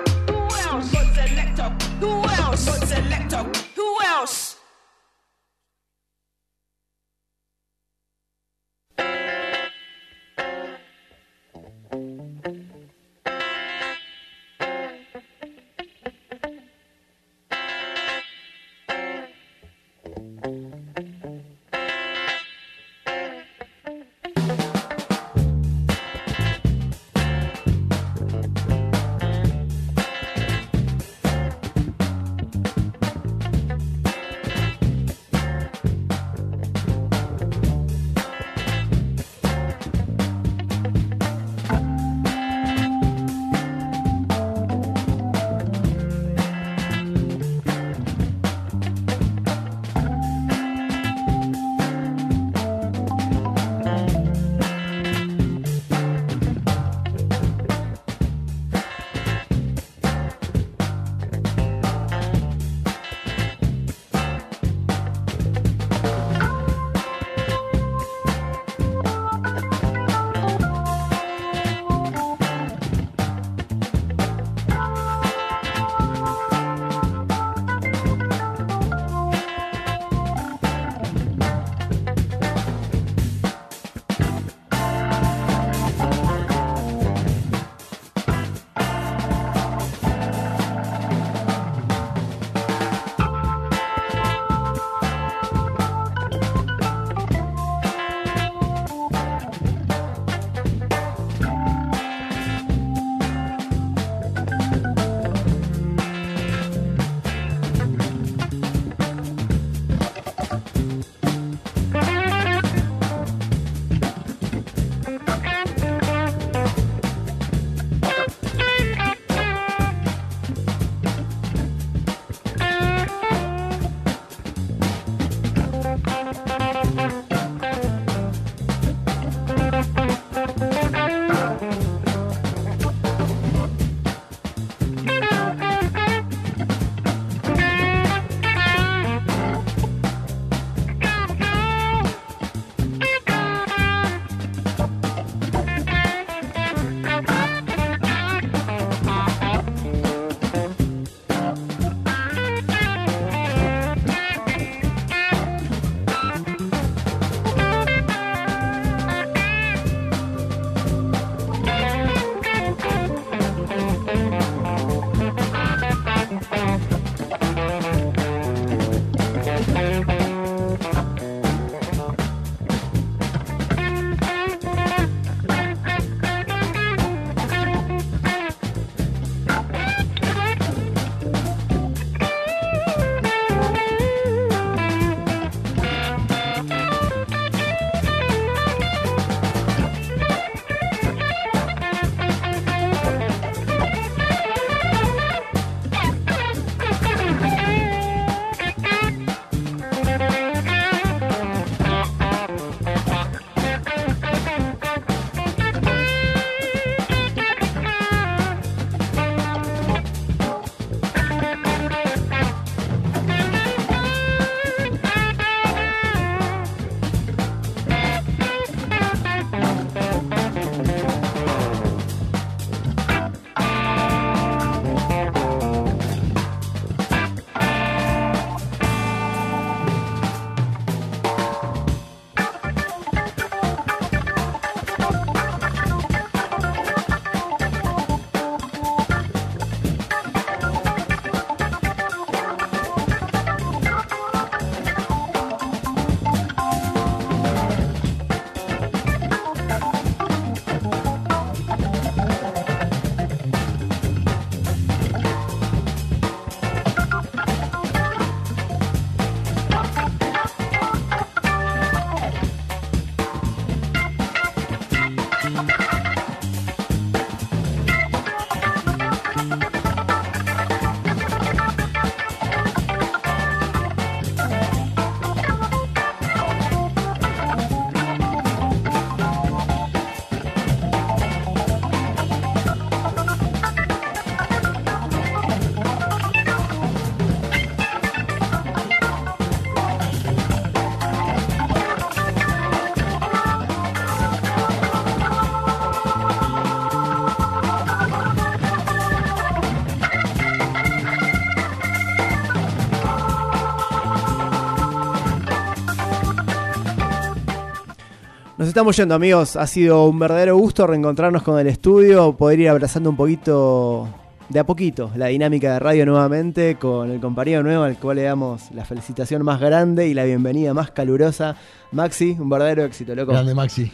[308.76, 309.56] Estamos yendo, amigos.
[309.56, 314.06] Ha sido un verdadero gusto reencontrarnos con el estudio, poder ir abrazando un poquito,
[314.50, 318.24] de a poquito, la dinámica de radio nuevamente, con el compañero nuevo al cual le
[318.24, 321.56] damos la felicitación más grande y la bienvenida más calurosa.
[321.94, 323.32] Maxi, un verdadero éxito, loco.
[323.32, 323.90] Grande, Maxi.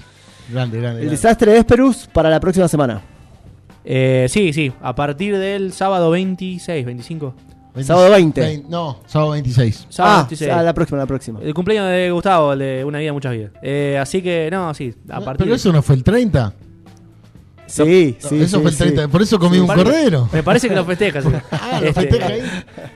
[0.49, 1.02] Grande, grande.
[1.02, 1.10] El grande.
[1.12, 3.02] desastre de Esperus para la próxima semana.
[3.86, 7.36] Eh, sí, sí, a partir del sábado 26, 25.
[7.84, 8.41] Sábado 20.
[8.41, 9.88] Vein- no, sábado 26.
[9.89, 10.52] Sábado ah, 26.
[10.52, 11.39] ah, la próxima, la próxima.
[11.41, 13.52] El cumpleaños de Gustavo, el de Una vida, muchas vidas.
[13.61, 16.53] Eh, así que, no, sí, a partir Pero eso no fue el 30.
[17.68, 18.41] Sí, No, sí.
[18.41, 18.84] eso sí, fue el sí.
[18.84, 19.07] 30.
[19.07, 20.30] Por eso comí un parece- cordero.
[20.34, 21.22] Me parece que lo festeja.
[21.22, 21.30] sí.
[21.52, 22.41] Ah, lo Este, festeja ahí.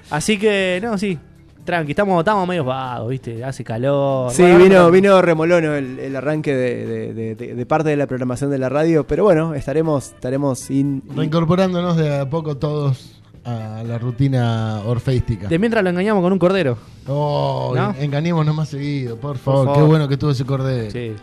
[0.09, 1.17] Así que, no, sí.
[1.63, 3.43] Tranqui, estamos, estamos medio vagos, ¿viste?
[3.43, 4.31] Hace calor.
[4.31, 7.95] Sí, Bueno, vino, vino remolono el, el arranque de, de- de- de- de parte de
[7.97, 13.14] la programación de la radio, pero bueno, estaremos, estaremos in- Reincorporándonos de a poco todos
[13.45, 15.47] a la rutina orfeística.
[15.47, 16.77] De mientras lo engañamos con un cordero.
[17.07, 17.91] Oh, ¿No?
[17.91, 19.65] en- engañémonos más seguido, por favor.
[19.65, 19.79] favor.
[19.79, 20.91] Qué bueno que tuvo ese cordero.
[20.91, 21.13] Sí.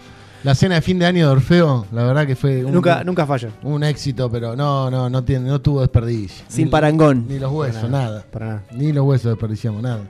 [0.44, 3.26] La cena de fin de año de Orfeo, la verdad que fue un, Nunca, nunca
[3.26, 3.50] falla.
[3.62, 6.44] un éxito, pero no, no, no tiene, no tuvo desperdicio.
[6.48, 7.26] sin Ni- parangón.
[7.28, 8.24] Ni los huesos, nada.
[8.30, 8.62] Para nada.
[8.72, 10.00] Ni los huesos desperdiciamos, nada.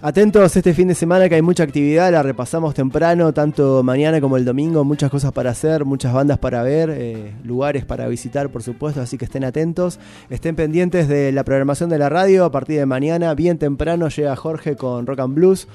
[0.00, 4.36] Atentos este fin de semana que hay mucha actividad, la repasamos temprano, tanto mañana como
[4.36, 8.62] el domingo, muchas cosas para hacer, muchas bandas para ver, eh, lugares para visitar, por
[8.62, 9.98] supuesto, así que estén atentos,
[10.30, 14.36] estén pendientes de la programación de la radio, a partir de mañana, bien temprano, llega
[14.36, 15.66] Jorge con Rock and Blues.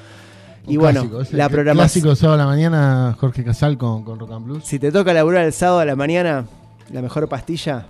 [0.68, 2.04] Y Un bueno, clásico, ese la programación...
[2.04, 4.64] Clásico sábado a la mañana, Jorge Casal con, con Rock and Blues.
[4.64, 6.46] Si te toca laburar el sábado a la mañana,
[6.94, 7.88] la mejor pastilla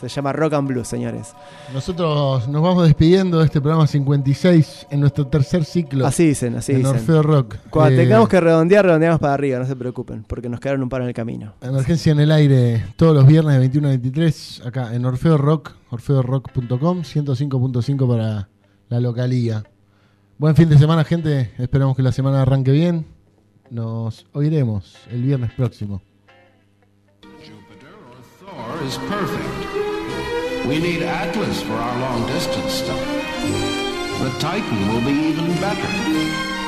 [0.00, 1.34] se llama Rock and Blues, señores.
[1.72, 6.06] Nosotros nos vamos despidiendo de este programa 56 en nuestro tercer ciclo.
[6.06, 6.94] Así dicen, así en dicen.
[6.94, 7.56] Orfeo Rock.
[7.70, 10.88] Cuando Eh, tengamos que redondear, redondeamos para arriba, no se preocupen, porque nos quedaron un
[10.88, 11.54] par en el camino.
[11.60, 15.72] Emergencia en el aire todos los viernes de 21 a 23 acá en Orfeo Rock,
[15.90, 18.48] orfeorock.com, 105.5 para
[18.88, 19.64] la localía.
[20.38, 21.50] Buen fin de semana, gente.
[21.58, 23.06] Esperamos que la semana arranque bien.
[23.70, 26.00] Nos oiremos el viernes próximo.
[28.40, 29.87] Thor is perfect.
[30.68, 33.00] We need Atlas for our long distance stuff.
[34.20, 35.88] The Titan will be even better.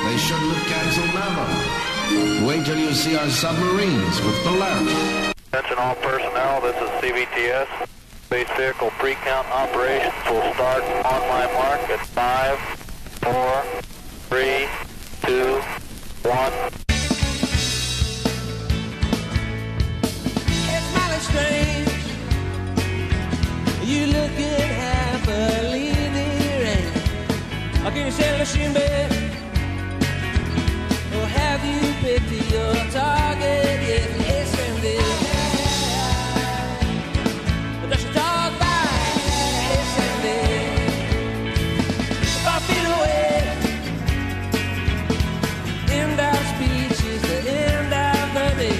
[0.08, 2.48] They shouldn't have canceled Mamo.
[2.48, 5.34] Wait till you see our submarines with Polaris.
[5.52, 7.68] Attention all personnel, this is CVTS.
[8.24, 12.58] Space vehicle pre-count operations will start on my mark at 5,
[13.20, 13.64] 4,
[14.30, 14.68] 3,
[15.26, 15.60] 2,
[16.30, 16.89] 1.
[23.90, 26.86] You look good happily, dear, and
[27.84, 29.10] I'll give you shelter, babe.
[31.16, 34.10] Or have you picked your target yet?
[34.28, 35.14] Yes, and dear.
[37.80, 39.18] But that's a dog fight.
[42.44, 43.42] Five feet away.
[45.98, 46.20] End
[46.54, 48.78] speech is the end of the day.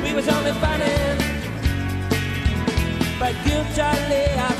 [0.00, 1.03] We only funny
[3.24, 4.52] but guilt I lay, I